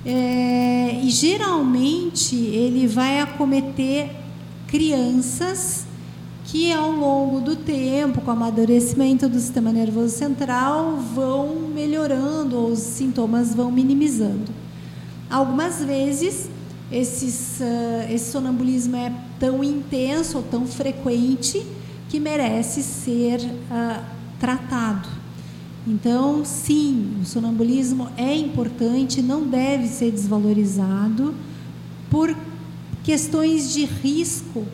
É, 0.06 1.02
e 1.04 1.10
geralmente 1.10 2.34
ele 2.34 2.88
vai 2.88 3.20
acometer 3.20 4.10
crianças 4.68 5.86
que 6.46 6.72
ao 6.72 6.90
longo 6.94 7.42
do 7.42 7.58
tempo, 7.58 8.22
com 8.22 8.32
o 8.32 8.34
amadurecimento 8.34 9.28
do 9.28 9.38
sistema 9.38 9.74
nervoso 9.74 10.16
central, 10.16 10.96
vão 11.14 11.68
melhorando, 11.76 12.56
ou 12.56 12.72
os 12.72 12.80
sintomas 12.80 13.54
vão 13.54 13.70
minimizando. 13.70 14.50
Algumas 15.30 15.84
vezes 15.84 16.50
esses, 16.90 17.60
uh, 17.60 18.14
esse 18.14 18.32
sonambulismo 18.32 18.96
é 18.96 19.27
tão 19.40 19.64
intenso 19.64 20.38
ou 20.38 20.44
tão 20.44 20.66
frequente 20.66 21.66
que 22.10 22.20
merece 22.20 22.82
ser 22.82 23.40
uh, 23.42 24.04
tratado. 24.40 25.08
Então, 25.86 26.44
sim, 26.44 27.18
o 27.22 27.26
sonambulismo 27.26 28.10
é 28.18 28.36
importante, 28.36 29.22
não 29.22 29.48
deve 29.48 29.88
ser 29.88 30.12
desvalorizado 30.12 31.34
por 32.10 32.36
questões 33.04 33.72
de 33.72 33.86
risco, 33.86 34.66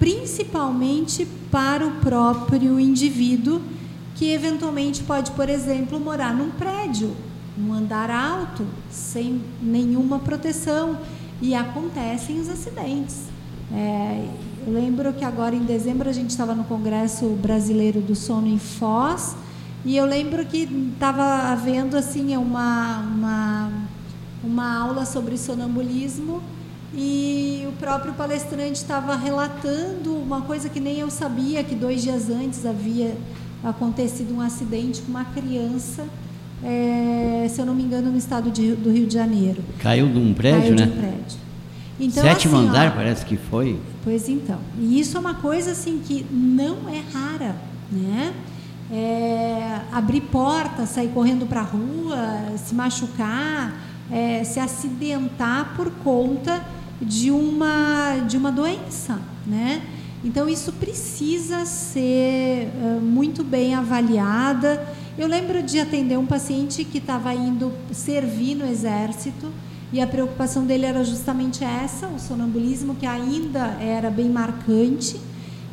principalmente 0.00 1.26
para 1.50 1.86
o 1.86 1.92
próprio 2.00 2.80
indivíduo, 2.80 3.62
que 4.16 4.30
eventualmente 4.30 5.02
pode, 5.04 5.30
por 5.30 5.48
exemplo, 5.48 6.00
morar 6.00 6.34
num 6.34 6.50
prédio, 6.50 7.14
num 7.56 7.72
andar 7.72 8.10
alto, 8.10 8.66
sem 8.90 9.40
nenhuma 9.60 10.18
proteção 10.18 10.98
e 11.40 11.54
acontecem 11.54 12.40
os 12.40 12.48
acidentes. 12.48 13.31
É, 13.74 14.26
eu 14.66 14.72
lembro 14.72 15.12
que 15.12 15.24
agora 15.24 15.54
em 15.54 15.64
dezembro 15.64 16.08
a 16.08 16.12
gente 16.12 16.30
estava 16.30 16.54
no 16.54 16.64
Congresso 16.64 17.26
Brasileiro 17.40 18.00
do 18.00 18.14
Sono 18.14 18.46
em 18.46 18.58
Foz 18.58 19.34
e 19.84 19.96
eu 19.96 20.04
lembro 20.04 20.44
que 20.46 20.68
estava 20.92 21.50
havendo 21.50 21.96
assim 21.96 22.36
uma, 22.36 23.00
uma, 23.00 23.72
uma 24.44 24.78
aula 24.78 25.04
sobre 25.04 25.36
sonambulismo 25.36 26.42
e 26.94 27.64
o 27.66 27.72
próprio 27.72 28.12
palestrante 28.12 28.74
estava 28.74 29.16
relatando 29.16 30.14
uma 30.14 30.42
coisa 30.42 30.68
que 30.68 30.78
nem 30.78 30.98
eu 30.98 31.10
sabia, 31.10 31.64
que 31.64 31.74
dois 31.74 32.02
dias 32.02 32.28
antes 32.28 32.66
havia 32.66 33.16
acontecido 33.64 34.34
um 34.34 34.40
acidente 34.40 35.00
com 35.00 35.10
uma 35.10 35.24
criança 35.24 36.04
é, 36.64 37.46
se 37.48 37.60
eu 37.60 37.66
não 37.66 37.74
me 37.74 37.82
engano, 37.82 38.10
no 38.10 38.16
estado 38.16 38.50
de, 38.50 38.74
do 38.76 38.90
Rio 38.90 39.06
de 39.06 39.14
Janeiro. 39.14 39.62
Caiu 39.80 40.08
de 40.08 40.18
um 40.18 40.32
prédio, 40.32 40.60
Caiu 40.60 40.74
né? 40.76 40.86
De 40.86 40.92
um 40.92 40.96
prédio. 40.96 41.38
Então, 42.00 42.22
Sétimo 42.22 42.56
assim, 42.56 42.68
andar, 42.68 42.88
ó, 42.88 42.90
parece 42.96 43.24
que 43.24 43.36
foi. 43.36 43.78
Pois 44.02 44.28
então. 44.28 44.58
E 44.78 44.98
isso 44.98 45.16
é 45.16 45.20
uma 45.20 45.34
coisa 45.34 45.72
assim 45.72 46.00
que 46.04 46.26
não 46.30 46.88
é 46.88 47.02
rara, 47.12 47.56
né? 47.90 48.32
É, 48.90 49.80
abrir 49.90 50.22
porta, 50.22 50.84
sair 50.86 51.08
correndo 51.08 51.46
para 51.46 51.60
a 51.60 51.64
rua, 51.64 52.56
se 52.56 52.74
machucar, 52.74 53.74
é, 54.10 54.44
se 54.44 54.60
acidentar 54.60 55.74
por 55.76 55.90
conta 56.04 56.62
de 57.00 57.30
uma, 57.30 58.18
de 58.28 58.36
uma 58.36 58.52
doença, 58.52 59.18
né? 59.46 59.82
Então, 60.24 60.48
isso 60.48 60.72
precisa 60.72 61.64
ser 61.66 62.68
uh, 62.76 63.00
muito 63.00 63.42
bem 63.42 63.74
avaliada. 63.74 64.86
Eu 65.18 65.26
lembro 65.26 65.62
de 65.62 65.80
atender 65.80 66.16
um 66.16 66.26
paciente 66.26 66.84
que 66.84 66.98
estava 66.98 67.34
indo 67.34 67.72
servir 67.90 68.54
no 68.54 68.64
exército 68.64 69.50
e 69.92 70.00
a 70.00 70.06
preocupação 70.06 70.64
dele 70.64 70.86
era 70.86 71.04
justamente 71.04 71.62
essa, 71.62 72.06
o 72.06 72.18
sonambulismo, 72.18 72.94
que 72.94 73.06
ainda 73.06 73.76
era 73.80 74.10
bem 74.10 74.28
marcante 74.30 75.20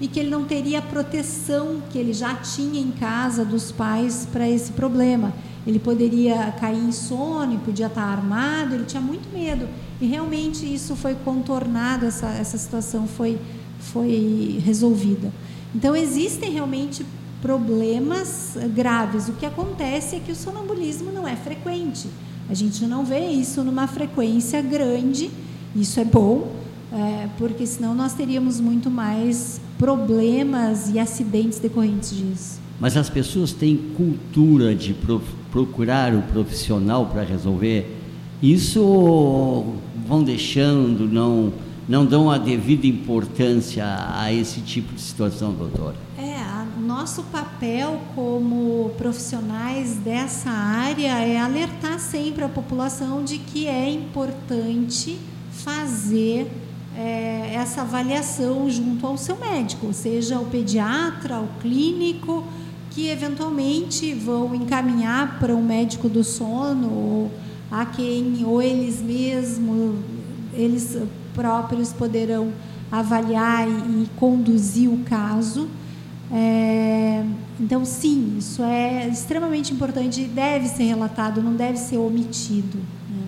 e 0.01 0.08
que 0.08 0.19
ele 0.19 0.29
não 0.29 0.45
teria 0.45 0.79
a 0.79 0.82
proteção 0.82 1.82
que 1.89 1.97
ele 1.97 2.13
já 2.13 2.36
tinha 2.36 2.82
em 2.82 2.91
casa 2.91 3.45
dos 3.45 3.71
pais 3.71 4.27
para 4.32 4.49
esse 4.49 4.71
problema. 4.73 5.34
Ele 5.65 5.79
poderia 5.79 6.51
cair 6.60 6.77
em 6.77 6.91
sono, 6.91 7.60
podia 7.60 7.88
estar 7.88 8.03
armado, 8.03 8.75
ele 8.75 8.86
tinha 8.86 9.01
muito 9.01 9.32
medo. 9.32 9.67
E 10.01 10.05
realmente 10.05 10.65
isso 10.65 10.95
foi 10.95 11.15
contornado, 11.15 12.05
essa, 12.05 12.27
essa 12.27 12.58
situação 12.58 13.08
foi 13.08 13.38
foi 13.79 14.62
resolvida. 14.63 15.32
Então, 15.73 15.95
existem 15.95 16.51
realmente 16.51 17.05
problemas 17.41 18.58
graves. 18.75 19.29
O 19.29 19.34
que 19.34 19.45
acontece 19.45 20.15
é 20.15 20.19
que 20.19 20.32
o 20.32 20.36
sonambulismo 20.36 21.12
não 21.12 21.27
é 21.27 21.36
frequente. 21.36 22.08
A 22.49 22.53
gente 22.53 22.85
não 22.85 23.05
vê 23.05 23.27
isso 23.29 23.63
numa 23.63 23.88
frequência 23.88 24.62
grande. 24.62 25.29
Isso 25.75 25.99
é 25.99 26.03
bom, 26.03 26.51
é, 26.91 27.27
porque 27.38 27.65
senão 27.65 27.93
nós 27.93 28.13
teríamos 28.13 28.59
muito 28.59 28.89
mais 28.89 29.62
problemas 29.77 30.89
e 30.89 30.97
acidentes 30.97 31.59
decorrentes 31.59 32.15
disso. 32.15 32.59
Mas 32.79 32.97
as 32.97 33.09
pessoas 33.09 33.51
têm 33.51 33.77
cultura 33.95 34.73
de 34.73 34.93
pro, 34.93 35.21
procurar 35.51 36.15
o 36.15 36.21
profissional 36.23 37.05
para 37.05 37.23
resolver. 37.23 37.97
Isso 38.41 39.65
vão 40.07 40.23
deixando, 40.23 41.07
não 41.07 41.53
não 41.89 42.05
dão 42.05 42.29
a 42.29 42.38
devida 42.38 42.85
importância 42.85 43.83
a 44.13 44.31
esse 44.31 44.62
tipo 44.62 44.93
de 44.93 45.01
situação, 45.01 45.51
doutora? 45.51 45.95
Nosso 46.99 47.23
papel 47.31 48.01
como 48.13 48.91
profissionais 48.97 49.93
dessa 50.03 50.49
área 50.49 51.17
é 51.19 51.39
alertar 51.39 51.97
sempre 51.97 52.43
a 52.43 52.49
população 52.49 53.23
de 53.23 53.38
que 53.38 53.67
é 53.67 53.89
importante 53.89 55.17
fazer 55.49 56.51
é, 56.97 57.53
essa 57.53 57.83
avaliação 57.83 58.69
junto 58.69 59.07
ao 59.07 59.17
seu 59.17 59.38
médico, 59.38 59.93
seja 59.93 60.41
o 60.41 60.45
pediatra, 60.47 61.39
o 61.39 61.47
clínico, 61.62 62.43
que 62.91 63.07
eventualmente 63.07 64.13
vão 64.13 64.53
encaminhar 64.53 65.39
para 65.39 65.55
um 65.55 65.63
médico 65.63 66.09
do 66.09 66.21
sono 66.21 66.89
ou 66.89 67.31
a 67.71 67.85
quem 67.85 68.43
ou 68.45 68.62
eles 68.62 69.01
mesmos 69.01 69.95
eles 70.51 70.97
próprios 71.33 71.93
poderão 71.93 72.51
avaliar 72.91 73.65
e, 73.69 74.03
e 74.03 74.09
conduzir 74.17 74.89
o 74.89 74.97
caso. 75.05 75.69
É, 76.31 76.68
então, 77.60 77.84
sim, 77.84 78.38
isso 78.38 78.63
é 78.63 79.08
extremamente 79.10 79.74
importante 79.74 80.22
e 80.22 80.26
deve 80.26 80.67
ser 80.67 80.84
relatado, 80.84 81.41
não 81.41 81.56
deve 81.56 81.78
ser 81.78 81.98
omitido. 81.98 82.78
Né? 83.10 83.24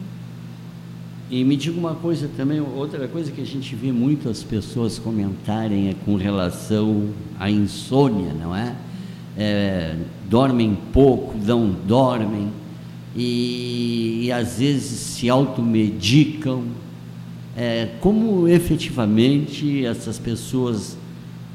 E 1.30 1.44
me 1.44 1.58
diga 1.58 1.78
uma 1.78 1.96
coisa 1.96 2.30
também, 2.38 2.62
outra 2.62 3.08
coisa 3.10 3.30
que 3.30 3.42
a 3.42 3.46
gente 3.46 3.76
vê 3.76 3.92
muitas 3.92 4.42
pessoas 4.42 4.98
comentarem 4.98 5.90
é 5.90 5.96
com 6.06 6.16
relação 6.16 7.10
à 7.38 7.52
insônia, 7.52 8.34
não 8.34 8.56
é? 8.56 8.74
é 9.38 9.98
dormem 10.30 10.78
pouco, 10.94 11.38
não 11.38 11.70
dormem, 11.86 12.50
e, 13.14 14.22
e 14.24 14.32
às 14.32 14.60
vezes 14.60 14.98
se 15.00 15.30
automedicam, 15.30 16.64
é, 17.58 17.90
como 18.00 18.48
efetivamente 18.48 19.86
essas 19.86 20.18
pessoas 20.18 20.98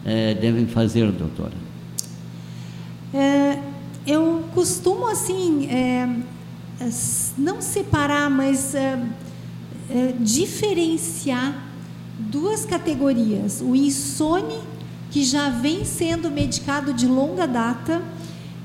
é, 0.04 0.34
devem 0.34 0.66
fazer, 0.66 1.10
doutora? 1.10 1.65
É, 3.16 3.58
eu 4.06 4.44
costumo 4.54 5.08
assim 5.08 5.68
é, 5.70 6.06
não 7.38 7.62
separar, 7.62 8.28
mas 8.28 8.74
é, 8.74 9.02
é, 9.88 10.14
diferenciar 10.20 11.66
duas 12.18 12.66
categorias: 12.66 13.62
o 13.62 13.74
insone 13.74 14.58
que 15.10 15.24
já 15.24 15.48
vem 15.48 15.82
sendo 15.82 16.30
medicado 16.30 16.92
de 16.92 17.06
longa 17.06 17.46
data 17.46 18.02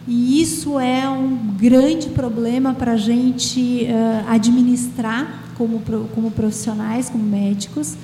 e 0.05 0.41
isso 0.41 0.77
é 0.77 1.07
um 1.07 1.55
grande 1.57 2.09
problema 2.09 2.73
para 2.73 2.93
a 2.93 2.97
gente 2.97 3.85
uh, 3.85 4.29
administrar 4.29 5.53
como, 5.55 5.81
como 6.13 6.31
profissionais, 6.31 7.09
como 7.09 7.23
médicos. 7.23 7.95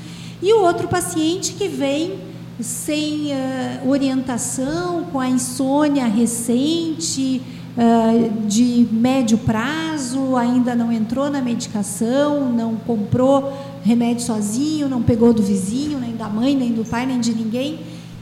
E 0.41 0.53
o 0.53 0.61
outro 0.61 0.87
paciente 0.87 1.53
que 1.53 1.67
vem 1.67 2.19
sem 2.59 3.31
uh, 3.31 3.89
orientação, 3.89 5.05
com 5.11 5.19
a 5.19 5.29
insônia 5.29 6.05
recente, 6.05 7.41
uh, 7.77 8.47
de 8.47 8.87
médio 8.91 9.37
prazo, 9.37 10.35
ainda 10.35 10.75
não 10.75 10.91
entrou 10.91 11.29
na 11.29 11.41
medicação, 11.41 12.51
não 12.51 12.75
comprou 12.75 13.53
remédio 13.83 14.25
sozinho, 14.25 14.89
não 14.89 15.01
pegou 15.01 15.33
do 15.33 15.41
vizinho, 15.41 15.99
nem 15.99 16.15
da 16.15 16.27
mãe, 16.27 16.55
nem 16.55 16.73
do 16.73 16.83
pai, 16.83 17.05
nem 17.05 17.19
de 17.19 17.33
ninguém. 17.33 17.79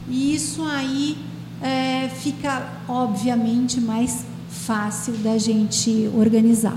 E 0.08 0.34
isso 0.34 0.62
aí 0.64 1.16
é, 1.60 2.08
fica, 2.08 2.80
obviamente, 2.88 3.80
mais 3.80 4.24
fácil 4.48 5.14
da 5.14 5.36
gente 5.38 6.10
organizar. 6.16 6.76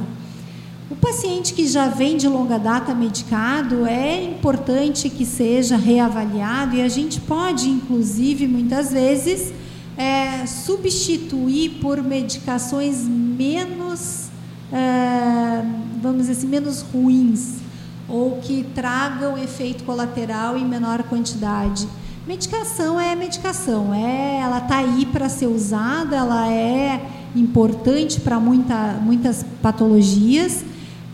O 0.90 0.96
paciente 0.96 1.54
que 1.54 1.68
já 1.68 1.88
vem 1.88 2.18
de 2.18 2.28
longa 2.28 2.58
data 2.58 2.96
medicado, 2.96 3.86
é 3.86 4.24
importante 4.24 5.08
que 5.08 5.24
seja 5.24 5.78
reavaliado 5.78 6.76
e 6.76 6.82
a 6.82 6.88
gente 6.88 7.22
pode, 7.22 7.70
inclusive, 7.70 8.48
muitas 8.48 8.92
vezes, 8.92 9.54
é, 9.96 10.48
substituir 10.48 11.78
por 11.80 12.02
medicações 12.02 13.08
menos, 13.08 14.30
é, 14.74 15.64
vamos 16.02 16.22
dizer 16.22 16.32
assim, 16.32 16.48
menos 16.48 16.82
ruins 16.82 17.58
ou 18.08 18.40
que 18.42 18.66
tragam 18.74 19.38
efeito 19.38 19.84
colateral 19.84 20.58
em 20.58 20.66
menor 20.66 21.04
quantidade. 21.04 21.88
Medicação 22.26 23.00
é 23.00 23.16
medicação, 23.16 23.94
é, 23.94 24.40
ela 24.42 24.58
está 24.58 24.78
aí 24.78 25.06
para 25.06 25.30
ser 25.30 25.46
usada, 25.46 26.16
ela 26.16 26.52
é 26.52 27.00
importante 27.36 28.20
para 28.20 28.40
muita, 28.40 28.94
muitas 29.04 29.46
patologias. 29.62 30.64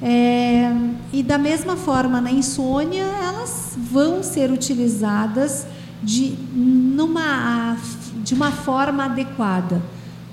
É, 0.02 0.72
e 1.14 1.24
da 1.24 1.38
mesma 1.38 1.76
forma, 1.76 2.20
na 2.20 2.32
insônia, 2.32 3.04
elas 3.04 3.78
vão 3.78 4.22
ser 4.22 4.52
utilizadas 4.52 5.66
de, 6.04 6.36
numa, 6.54 7.78
de 8.24 8.34
uma 8.34 8.52
forma 8.52 9.06
adequada 9.06 9.82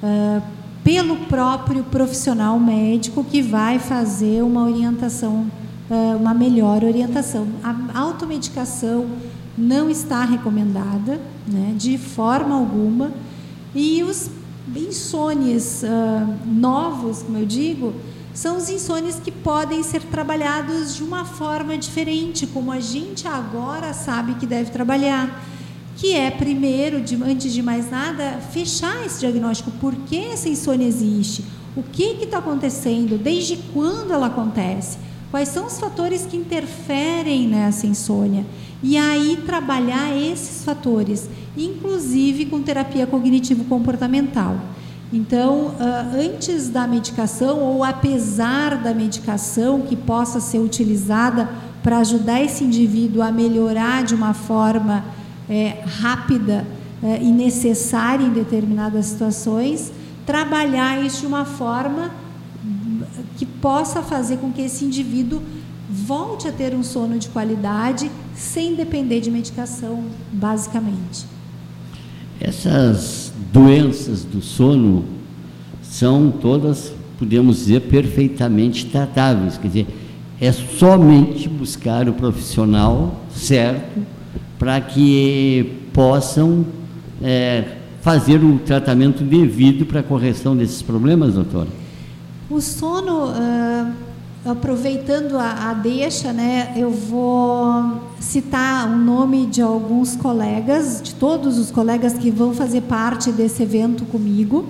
uh, 0.02 0.42
pelo 0.82 1.16
próprio 1.26 1.84
profissional 1.84 2.58
médico 2.58 3.24
que 3.24 3.40
vai 3.40 3.78
fazer 3.78 4.42
uma 4.42 4.64
orientação, 4.64 5.46
uh, 5.88 6.16
uma 6.18 6.34
melhor 6.34 6.84
orientação. 6.84 7.46
A 7.62 8.00
automedicação 8.00 9.06
não 9.56 9.88
está 9.88 10.24
recomendada, 10.24 11.20
né, 11.46 11.74
de 11.76 11.96
forma 11.96 12.54
alguma. 12.54 13.12
E 13.74 14.02
os 14.02 14.30
insônias 14.74 15.82
uh, 15.82 16.34
novos, 16.46 17.22
como 17.22 17.38
eu 17.38 17.46
digo, 17.46 17.94
são 18.34 18.56
os 18.56 18.70
insônias 18.70 19.20
que 19.20 19.30
podem 19.30 19.82
ser 19.82 20.02
trabalhados 20.02 20.94
de 20.94 21.02
uma 21.02 21.24
forma 21.24 21.76
diferente, 21.76 22.46
como 22.46 22.72
a 22.72 22.80
gente 22.80 23.28
agora 23.28 23.92
sabe 23.92 24.34
que 24.34 24.46
deve 24.46 24.70
trabalhar. 24.70 25.42
Que 25.96 26.14
é, 26.14 26.30
primeiro, 26.30 27.00
de, 27.00 27.14
antes 27.22 27.52
de 27.52 27.62
mais 27.62 27.90
nada, 27.90 28.38
fechar 28.50 29.04
esse 29.04 29.20
diagnóstico. 29.20 29.70
Por 29.72 29.94
que 29.94 30.16
essa 30.16 30.48
insônia 30.48 30.86
existe? 30.86 31.44
O 31.76 31.82
que 31.82 32.18
está 32.22 32.38
acontecendo? 32.38 33.18
Desde 33.18 33.56
quando 33.72 34.12
ela 34.12 34.26
acontece? 34.26 34.98
Quais 35.30 35.48
são 35.48 35.66
os 35.66 35.78
fatores 35.78 36.26
que 36.26 36.36
interferem 36.36 37.48
nessa 37.48 37.86
insônia? 37.86 38.44
E 38.82 38.96
aí 38.96 39.38
trabalhar 39.46 40.14
esses 40.16 40.64
fatores, 40.64 41.28
inclusive 41.56 42.46
com 42.46 42.62
terapia 42.62 43.06
cognitivo-comportamental. 43.06 44.58
Então, 45.12 45.74
antes 46.14 46.70
da 46.70 46.86
medicação, 46.86 47.58
ou 47.58 47.84
apesar 47.84 48.82
da 48.82 48.94
medicação 48.94 49.82
que 49.82 49.94
possa 49.94 50.40
ser 50.40 50.58
utilizada 50.58 51.50
para 51.82 51.98
ajudar 51.98 52.40
esse 52.40 52.64
indivíduo 52.64 53.20
a 53.22 53.30
melhorar 53.30 54.04
de 54.04 54.14
uma 54.14 54.32
forma 54.32 55.04
é, 55.50 55.82
rápida 56.00 56.66
é, 57.02 57.20
e 57.20 57.30
necessária 57.30 58.24
em 58.24 58.30
determinadas 58.30 59.06
situações, 59.06 59.92
trabalhar 60.24 61.04
isso 61.04 61.20
de 61.20 61.26
uma 61.26 61.44
forma 61.44 62.10
que 63.36 63.44
possa 63.44 64.02
fazer 64.02 64.38
com 64.38 64.52
que 64.52 64.62
esse 64.62 64.84
indivíduo 64.84 65.42
volte 65.90 66.48
a 66.48 66.52
ter 66.52 66.74
um 66.74 66.82
sono 66.82 67.18
de 67.18 67.28
qualidade 67.28 68.10
sem 68.34 68.74
depender 68.74 69.20
de 69.20 69.30
medicação, 69.30 70.04
basicamente. 70.32 71.26
Essas 72.44 73.32
doenças 73.52 74.24
do 74.24 74.42
sono 74.42 75.04
são 75.80 76.28
todas, 76.28 76.92
podemos 77.16 77.58
dizer, 77.58 77.82
perfeitamente 77.82 78.86
tratáveis. 78.86 79.56
Quer 79.56 79.68
dizer, 79.68 79.86
é 80.40 80.50
somente 80.50 81.48
buscar 81.48 82.08
o 82.08 82.12
profissional 82.12 83.22
certo 83.30 84.00
para 84.58 84.80
que 84.80 85.72
possam 85.92 86.66
é, 87.22 87.76
fazer 88.00 88.42
o 88.42 88.58
tratamento 88.58 89.22
devido 89.22 89.86
para 89.86 90.00
a 90.00 90.02
correção 90.02 90.56
desses 90.56 90.82
problemas, 90.82 91.34
doutora? 91.34 91.68
O 92.50 92.60
sono, 92.60 93.28
uh, 93.28 93.92
aproveitando 94.44 95.38
a, 95.38 95.70
a, 95.70 95.74
deixa, 95.74 96.32
né, 96.32 96.72
eu 96.76 96.90
vou 96.90 98.00
citar 98.18 98.88
o 98.88 98.96
nome 98.96 99.46
de 99.46 99.62
alguns 99.62 100.16
colegas, 100.16 101.00
de 101.02 101.14
todos 101.14 101.58
os 101.58 101.70
colegas 101.70 102.14
que 102.14 102.30
vão 102.30 102.52
fazer 102.52 102.82
parte 102.82 103.30
desse 103.30 103.62
evento 103.62 104.04
comigo. 104.04 104.66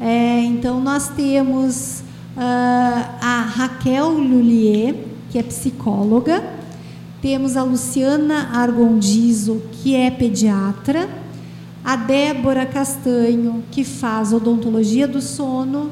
É, 0.00 0.40
então, 0.40 0.80
nós 0.80 1.08
temos 1.10 2.00
uh, 2.36 2.40
a 3.20 3.46
Raquel 3.54 4.08
Lulier, 4.10 4.94
que 5.30 5.38
é 5.38 5.42
psicóloga, 5.42 6.42
temos 7.20 7.56
a 7.56 7.62
Luciana 7.62 8.48
Argondizo, 8.52 9.62
que 9.70 9.94
é 9.94 10.10
pediatra, 10.10 11.08
a 11.84 11.96
Débora 11.96 12.64
Castanho, 12.64 13.62
que 13.70 13.84
faz 13.84 14.32
odontologia 14.32 15.06
do 15.06 15.20
sono. 15.20 15.90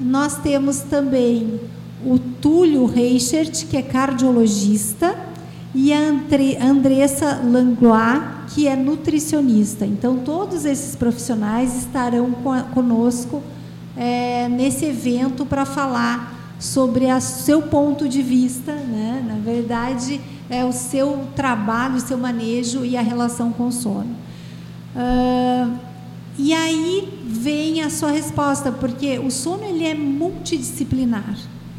Nós 0.00 0.36
temos 0.38 0.80
também 0.80 1.60
o 2.04 2.18
Túlio 2.18 2.86
Reichert, 2.86 3.66
que 3.66 3.76
é 3.76 3.82
cardiologista, 3.82 5.16
e 5.74 5.92
a 5.92 5.98
Andressa 6.62 7.40
Langlois, 7.44 8.22
que 8.54 8.66
é 8.66 8.74
nutricionista. 8.74 9.86
Então, 9.86 10.18
todos 10.18 10.64
esses 10.64 10.96
profissionais 10.96 11.76
estarão 11.76 12.32
conosco 12.74 13.42
é, 13.96 14.48
nesse 14.48 14.86
evento 14.86 15.46
para 15.46 15.64
falar 15.64 16.56
sobre 16.58 17.06
o 17.06 17.20
seu 17.20 17.62
ponto 17.62 18.08
de 18.08 18.22
vista, 18.22 18.72
né? 18.74 19.24
na 19.26 19.36
verdade, 19.36 20.20
é 20.48 20.64
o 20.64 20.72
seu 20.72 21.26
trabalho, 21.34 21.96
o 21.96 22.00
seu 22.00 22.18
manejo 22.18 22.84
e 22.84 22.96
a 22.96 23.00
relação 23.00 23.52
com 23.52 23.68
o 23.68 23.72
sono. 23.72 24.14
Uh, 24.94 25.89
e 26.38 26.52
aí 26.52 27.20
vem 27.24 27.82
a 27.82 27.90
sua 27.90 28.10
resposta, 28.10 28.72
porque 28.72 29.18
o 29.18 29.30
sono 29.30 29.64
ele 29.64 29.84
é 29.84 29.94
multidisciplinar, 29.94 31.36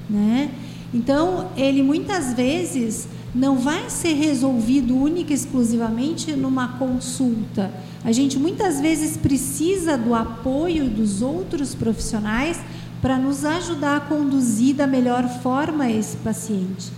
né? 0.09 0.51
Então 0.93 1.49
ele 1.55 1.81
muitas 1.81 2.33
vezes 2.33 3.07
não 3.33 3.57
vai 3.57 3.89
ser 3.89 4.13
resolvido 4.13 4.95
única 4.95 5.31
e 5.31 5.35
exclusivamente 5.35 6.33
numa 6.33 6.77
consulta. 6.77 7.71
A 8.03 8.11
gente 8.11 8.37
muitas 8.37 8.81
vezes 8.81 9.15
precisa 9.15 9.97
do 9.97 10.13
apoio 10.13 10.89
dos 10.89 11.21
outros 11.21 11.73
profissionais 11.73 12.59
para 13.01 13.17
nos 13.17 13.45
ajudar 13.45 13.97
a 13.97 13.99
conduzir 14.01 14.75
da 14.75 14.85
melhor 14.85 15.27
forma 15.41 15.89
esse 15.89 16.17
paciente. 16.17 16.91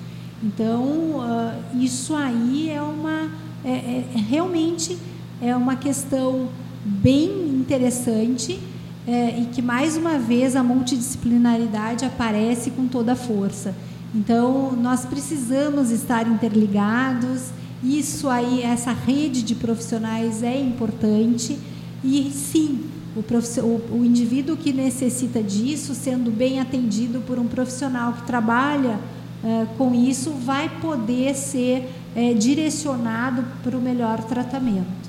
Então, 0.44 0.84
uh, 0.84 1.80
isso 1.80 2.16
aí 2.16 2.70
é 2.70 2.82
uma 2.82 3.30
é, 3.66 3.72
é, 3.72 4.06
é, 4.14 4.18
realmente 4.18 4.98
é 5.42 5.56
uma 5.56 5.78
questão 5.78 6.50
bem 6.86 7.30
interessante 7.50 8.60
é, 9.08 9.40
e 9.40 9.46
que 9.46 9.62
mais 9.62 9.98
uma 9.98 10.18
vez 10.18 10.56
a 10.56 10.64
multidisciplinaridade 10.64 12.06
aparece 12.06 12.72
com 12.72 12.88
toda 12.88 13.14
a 13.14 13.16
força. 13.16 13.76
Então, 14.16 14.74
nós 14.74 15.06
precisamos 15.06 15.90
estar 15.90 16.28
interligados. 16.28 17.50
Isso 17.84 18.30
aí, 18.30 18.62
essa 18.62 18.92
rede 18.92 19.44
de 19.44 19.56
profissionais 19.56 20.44
é 20.44 20.60
importante 20.60 21.58
e 22.04 22.32
sim, 22.32 22.82
o, 23.16 23.22
o, 23.62 24.00
o 24.00 24.06
indivíduo 24.06 24.56
que 24.56 24.72
necessita 24.72 25.42
disso, 25.42 25.94
sendo 25.94 26.32
bem 26.32 26.60
atendido 26.60 27.22
por 27.22 27.40
um 27.40 27.46
profissional 27.46 28.14
que 28.14 28.24
trabalha 28.24 29.00
é, 29.44 29.66
com 29.78 29.94
isso 29.94 30.32
vai 30.32 30.70
poder 30.80 31.36
ser 31.36 31.90
é, 32.16 32.34
direcionado 32.34 33.44
para 33.62 33.78
o 33.78 33.82
melhor 33.82 34.24
tratamento. 34.24 35.03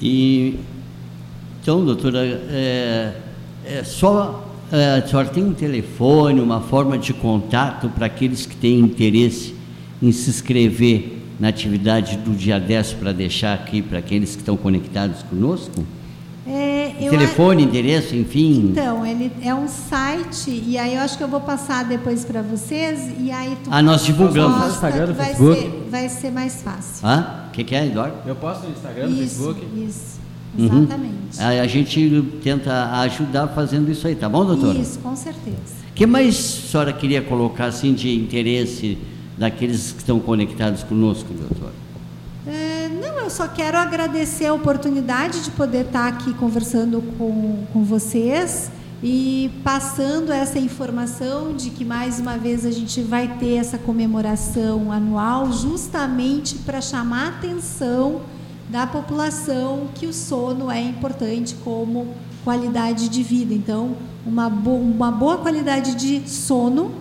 E 0.00 0.58
então, 1.62 1.84
doutora, 1.84 2.20
é, 2.24 3.12
é 3.64 3.84
só 3.84 4.48
é, 4.70 5.02
a 5.02 5.06
senhora 5.06 5.28
tem 5.28 5.44
um 5.44 5.54
telefone, 5.54 6.40
uma 6.40 6.60
forma 6.60 6.98
de 6.98 7.12
contato 7.14 7.88
para 7.88 8.06
aqueles 8.06 8.44
que 8.44 8.54
têm 8.54 8.78
interesse 8.80 9.54
em 10.02 10.12
se 10.12 10.30
inscrever 10.30 11.18
na 11.40 11.48
atividade 11.48 12.16
do 12.18 12.32
dia 12.32 12.58
10 12.58 12.94
para 12.94 13.12
deixar 13.12 13.54
aqui 13.54 13.80
para 13.80 13.98
aqueles 13.98 14.34
que 14.34 14.42
estão 14.42 14.56
conectados 14.56 15.22
conosco? 15.22 15.84
Telefone, 16.98 17.64
endereço, 17.64 18.16
enfim. 18.16 18.70
Então, 18.70 19.04
ele 19.06 19.32
é 19.42 19.54
um 19.54 19.68
site 19.68 20.50
e 20.50 20.76
aí 20.76 20.94
eu 20.94 21.00
acho 21.00 21.16
que 21.16 21.24
eu 21.24 21.28
vou 21.28 21.40
passar 21.40 21.84
depois 21.84 22.24
para 22.24 22.42
vocês 22.42 23.12
e 23.18 23.30
aí 23.30 23.56
tu 23.62 23.70
Ah, 23.70 23.82
nós 23.82 24.04
divulgamos 24.04 24.60
no 24.60 24.68
Instagram, 24.68 25.06
no 25.06 25.14
vai 25.14 25.26
Facebook. 25.26 25.60
Ser, 25.60 25.88
vai 25.90 26.08
ser 26.08 26.30
mais 26.30 26.62
fácil. 26.62 27.06
Ah, 27.06 27.46
o 27.48 27.52
que, 27.52 27.64
que 27.64 27.74
é, 27.74 27.86
Eduardo? 27.86 28.16
Eu 28.26 28.36
posto 28.36 28.64
no 28.64 28.72
Instagram, 28.72 29.06
no 29.08 29.12
isso, 29.12 29.20
Facebook. 29.20 29.66
Isso. 29.76 30.18
Uhum. 30.58 30.78
Exatamente. 30.78 31.38
Uhum. 31.38 31.46
A, 31.46 31.48
a, 31.48 31.66
gente 31.66 32.22
tenta 32.42 33.00
ajudar 33.00 33.48
fazendo 33.48 33.90
isso 33.90 34.06
aí, 34.06 34.14
tá 34.14 34.28
bom, 34.28 34.44
doutora? 34.44 34.78
Isso, 34.78 34.98
com 34.98 35.14
certeza. 35.14 35.78
O 35.90 35.92
que 35.94 36.06
mais 36.06 36.28
a 36.28 36.70
senhora 36.70 36.92
queria 36.92 37.22
colocar 37.22 37.66
assim 37.66 37.92
de 37.92 38.14
interesse 38.14 38.98
daqueles 39.36 39.92
que 39.92 39.98
estão 39.98 40.18
conectados 40.18 40.82
conosco, 40.82 41.32
doutora? 41.32 41.72
Eu 43.28 43.32
só 43.32 43.46
quero 43.46 43.76
agradecer 43.76 44.46
a 44.46 44.54
oportunidade 44.54 45.44
de 45.44 45.50
poder 45.50 45.84
estar 45.84 46.08
aqui 46.08 46.32
conversando 46.32 47.02
com, 47.18 47.62
com 47.70 47.84
vocês 47.84 48.70
e 49.02 49.50
passando 49.62 50.32
essa 50.32 50.58
informação 50.58 51.52
de 51.54 51.68
que 51.68 51.84
mais 51.84 52.18
uma 52.18 52.38
vez 52.38 52.64
a 52.64 52.70
gente 52.70 53.02
vai 53.02 53.36
ter 53.36 53.56
essa 53.56 53.76
comemoração 53.76 54.90
anual 54.90 55.52
justamente 55.52 56.54
para 56.54 56.80
chamar 56.80 57.26
a 57.26 57.28
atenção 57.28 58.22
da 58.70 58.86
população 58.86 59.88
que 59.94 60.06
o 60.06 60.12
sono 60.14 60.70
é 60.70 60.80
importante 60.80 61.54
como 61.62 62.14
qualidade 62.42 63.10
de 63.10 63.22
vida. 63.22 63.52
Então, 63.52 63.94
uma, 64.24 64.48
bo 64.48 64.70
uma 64.70 65.12
boa 65.12 65.36
qualidade 65.36 65.96
de 65.96 66.26
sono 66.26 66.92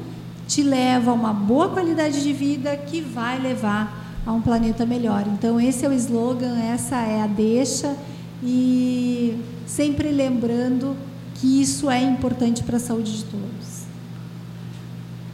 te 0.46 0.62
leva 0.62 1.12
a 1.12 1.14
uma 1.14 1.32
boa 1.32 1.70
qualidade 1.70 2.22
de 2.22 2.34
vida 2.34 2.76
que 2.76 3.00
vai 3.00 3.40
levar 3.40 4.07
a 4.28 4.34
um 4.34 4.42
planeta 4.42 4.86
melhor. 4.86 5.24
Então, 5.26 5.60
esse 5.60 5.86
é 5.86 5.90
o 5.90 5.94
slogan, 5.94 6.60
essa 6.60 6.98
é 6.98 7.22
a 7.22 7.28
deixa, 7.28 7.96
e 8.44 9.38
sempre 9.66 10.12
lembrando 10.12 10.98
que 11.36 11.62
isso 11.62 11.90
é 11.90 12.04
importante 12.04 12.62
para 12.62 12.76
a 12.76 12.80
saúde 12.80 13.20
de 13.20 13.24
todos. 13.24 13.88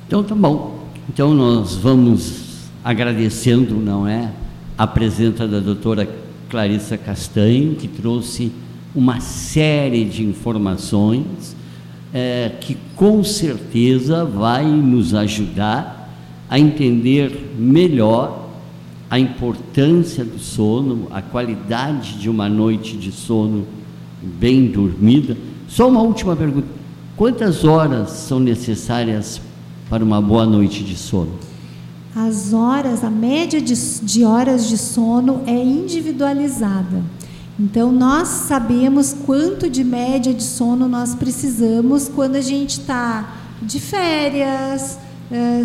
Então, 0.05 0.23
tá 0.23 0.35
bom. 0.35 0.83
Então, 1.09 1.33
nós 1.33 1.75
vamos 1.75 2.69
agradecendo, 2.83 3.77
não 3.77 4.07
é, 4.07 4.31
a 4.77 4.85
presença 4.85 5.47
da 5.47 5.59
doutora 5.59 6.07
Clarissa 6.47 6.95
Castanho, 6.95 7.73
que 7.73 7.87
trouxe 7.87 8.51
uma 8.93 9.19
série 9.19 10.05
de 10.05 10.23
informações 10.23 11.55
é, 12.13 12.51
que 12.61 12.77
com 12.95 13.23
certeza 13.23 14.23
vai 14.23 14.63
nos 14.67 15.15
ajudar 15.15 16.13
a 16.47 16.59
entender 16.59 17.55
melhor 17.57 18.42
a 19.13 19.19
importância 19.19 20.25
do 20.25 20.39
sono, 20.39 21.07
a 21.11 21.21
qualidade 21.21 22.17
de 22.17 22.27
uma 22.27 22.49
noite 22.49 22.97
de 22.97 23.11
sono 23.11 23.67
bem 24.19 24.65
dormida. 24.71 25.37
Só 25.67 25.87
uma 25.87 26.01
última 26.01 26.35
pergunta: 26.35 26.65
quantas 27.15 27.63
horas 27.63 28.09
são 28.09 28.39
necessárias 28.39 29.39
para 29.87 30.03
uma 30.03 30.19
boa 30.19 30.47
noite 30.47 30.83
de 30.83 30.97
sono? 30.97 31.31
As 32.15 32.53
horas, 32.53 33.03
a 33.03 33.09
média 33.11 33.61
de, 33.61 33.75
de 34.01 34.23
horas 34.23 34.67
de 34.67 34.79
sono 34.79 35.43
é 35.45 35.63
individualizada. 35.63 37.03
Então, 37.59 37.91
nós 37.91 38.27
sabemos 38.27 39.15
quanto 39.27 39.69
de 39.69 39.83
média 39.83 40.33
de 40.33 40.41
sono 40.41 40.87
nós 40.87 41.13
precisamos 41.13 42.09
quando 42.09 42.35
a 42.35 42.41
gente 42.41 42.79
está 42.79 43.31
de 43.61 43.79
férias, 43.79 44.97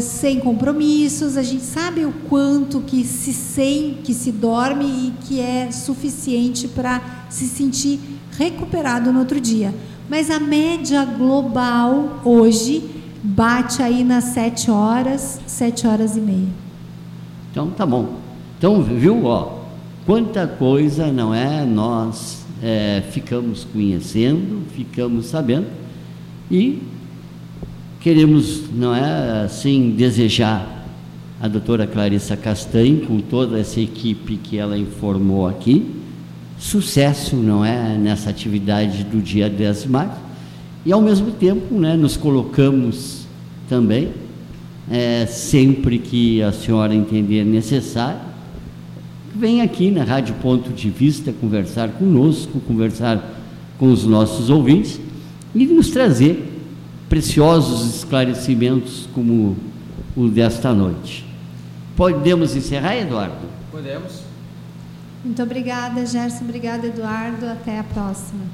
sem 0.00 0.40
compromissos, 0.40 1.36
a 1.36 1.42
gente 1.42 1.64
sabe 1.64 2.04
o 2.04 2.12
quanto 2.28 2.80
que 2.80 3.04
se 3.04 3.32
sem, 3.32 3.98
que 4.02 4.14
se 4.14 4.32
dorme 4.32 4.84
e 4.84 5.12
que 5.24 5.40
é 5.40 5.70
suficiente 5.70 6.68
para 6.68 7.26
se 7.28 7.46
sentir 7.46 8.00
recuperado 8.38 9.12
no 9.12 9.18
outro 9.18 9.40
dia. 9.40 9.74
Mas 10.08 10.30
a 10.30 10.40
média 10.40 11.04
global 11.04 12.20
hoje 12.24 12.82
bate 13.22 13.82
aí 13.82 14.04
nas 14.04 14.24
sete 14.24 14.70
horas, 14.70 15.40
sete 15.46 15.86
horas 15.86 16.16
e 16.16 16.20
meia. 16.20 16.48
Então 17.50 17.70
tá 17.70 17.84
bom. 17.84 18.16
Então, 18.56 18.82
viu, 18.82 19.26
ó, 19.26 19.58
quanta 20.06 20.46
coisa 20.46 21.12
não 21.12 21.34
é 21.34 21.64
nós 21.64 22.44
é, 22.62 23.02
ficamos 23.10 23.64
conhecendo, 23.64 24.62
ficamos 24.74 25.26
sabendo 25.26 25.66
e 26.50 26.82
Queremos, 28.00 28.62
não 28.72 28.94
é 28.94 29.42
assim, 29.44 29.90
desejar 29.90 30.86
a 31.40 31.48
doutora 31.48 31.84
Clarissa 31.84 32.36
Castanho, 32.36 33.04
com 33.06 33.18
toda 33.18 33.58
essa 33.58 33.80
equipe 33.80 34.36
que 34.36 34.56
ela 34.56 34.78
informou 34.78 35.48
aqui, 35.48 35.84
sucesso, 36.56 37.34
não 37.34 37.64
é, 37.64 37.98
nessa 37.98 38.30
atividade 38.30 39.02
do 39.02 39.20
dia 39.20 39.50
10 39.50 39.82
de 39.82 39.88
março, 39.88 40.20
e 40.86 40.92
ao 40.92 41.02
mesmo 41.02 41.32
tempo, 41.32 41.74
né, 41.74 41.96
nos 41.96 42.16
colocamos 42.16 43.26
também, 43.68 44.10
é, 44.88 45.26
sempre 45.26 45.98
que 45.98 46.40
a 46.40 46.52
senhora 46.52 46.94
entender 46.94 47.44
necessário, 47.44 48.20
vem 49.34 49.60
aqui 49.60 49.90
na 49.90 50.04
Rádio 50.04 50.36
Ponto 50.36 50.70
de 50.70 50.88
Vista 50.88 51.32
conversar 51.32 51.88
conosco, 51.90 52.60
conversar 52.60 53.40
com 53.76 53.90
os 53.90 54.04
nossos 54.04 54.50
ouvintes 54.50 55.00
e 55.52 55.66
nos 55.66 55.90
trazer 55.90 56.47
preciosos 57.08 57.96
esclarecimentos 57.96 59.08
como 59.14 59.56
o 60.16 60.28
desta 60.28 60.72
noite. 60.72 61.24
Podemos 61.96 62.54
encerrar, 62.54 62.96
Eduardo? 62.96 63.48
Podemos. 63.70 64.22
Muito 65.24 65.42
obrigada, 65.42 66.04
Gerson. 66.06 66.44
Obrigada, 66.44 66.86
Eduardo. 66.86 67.46
Até 67.46 67.78
a 67.78 67.84
próxima. 67.84 68.44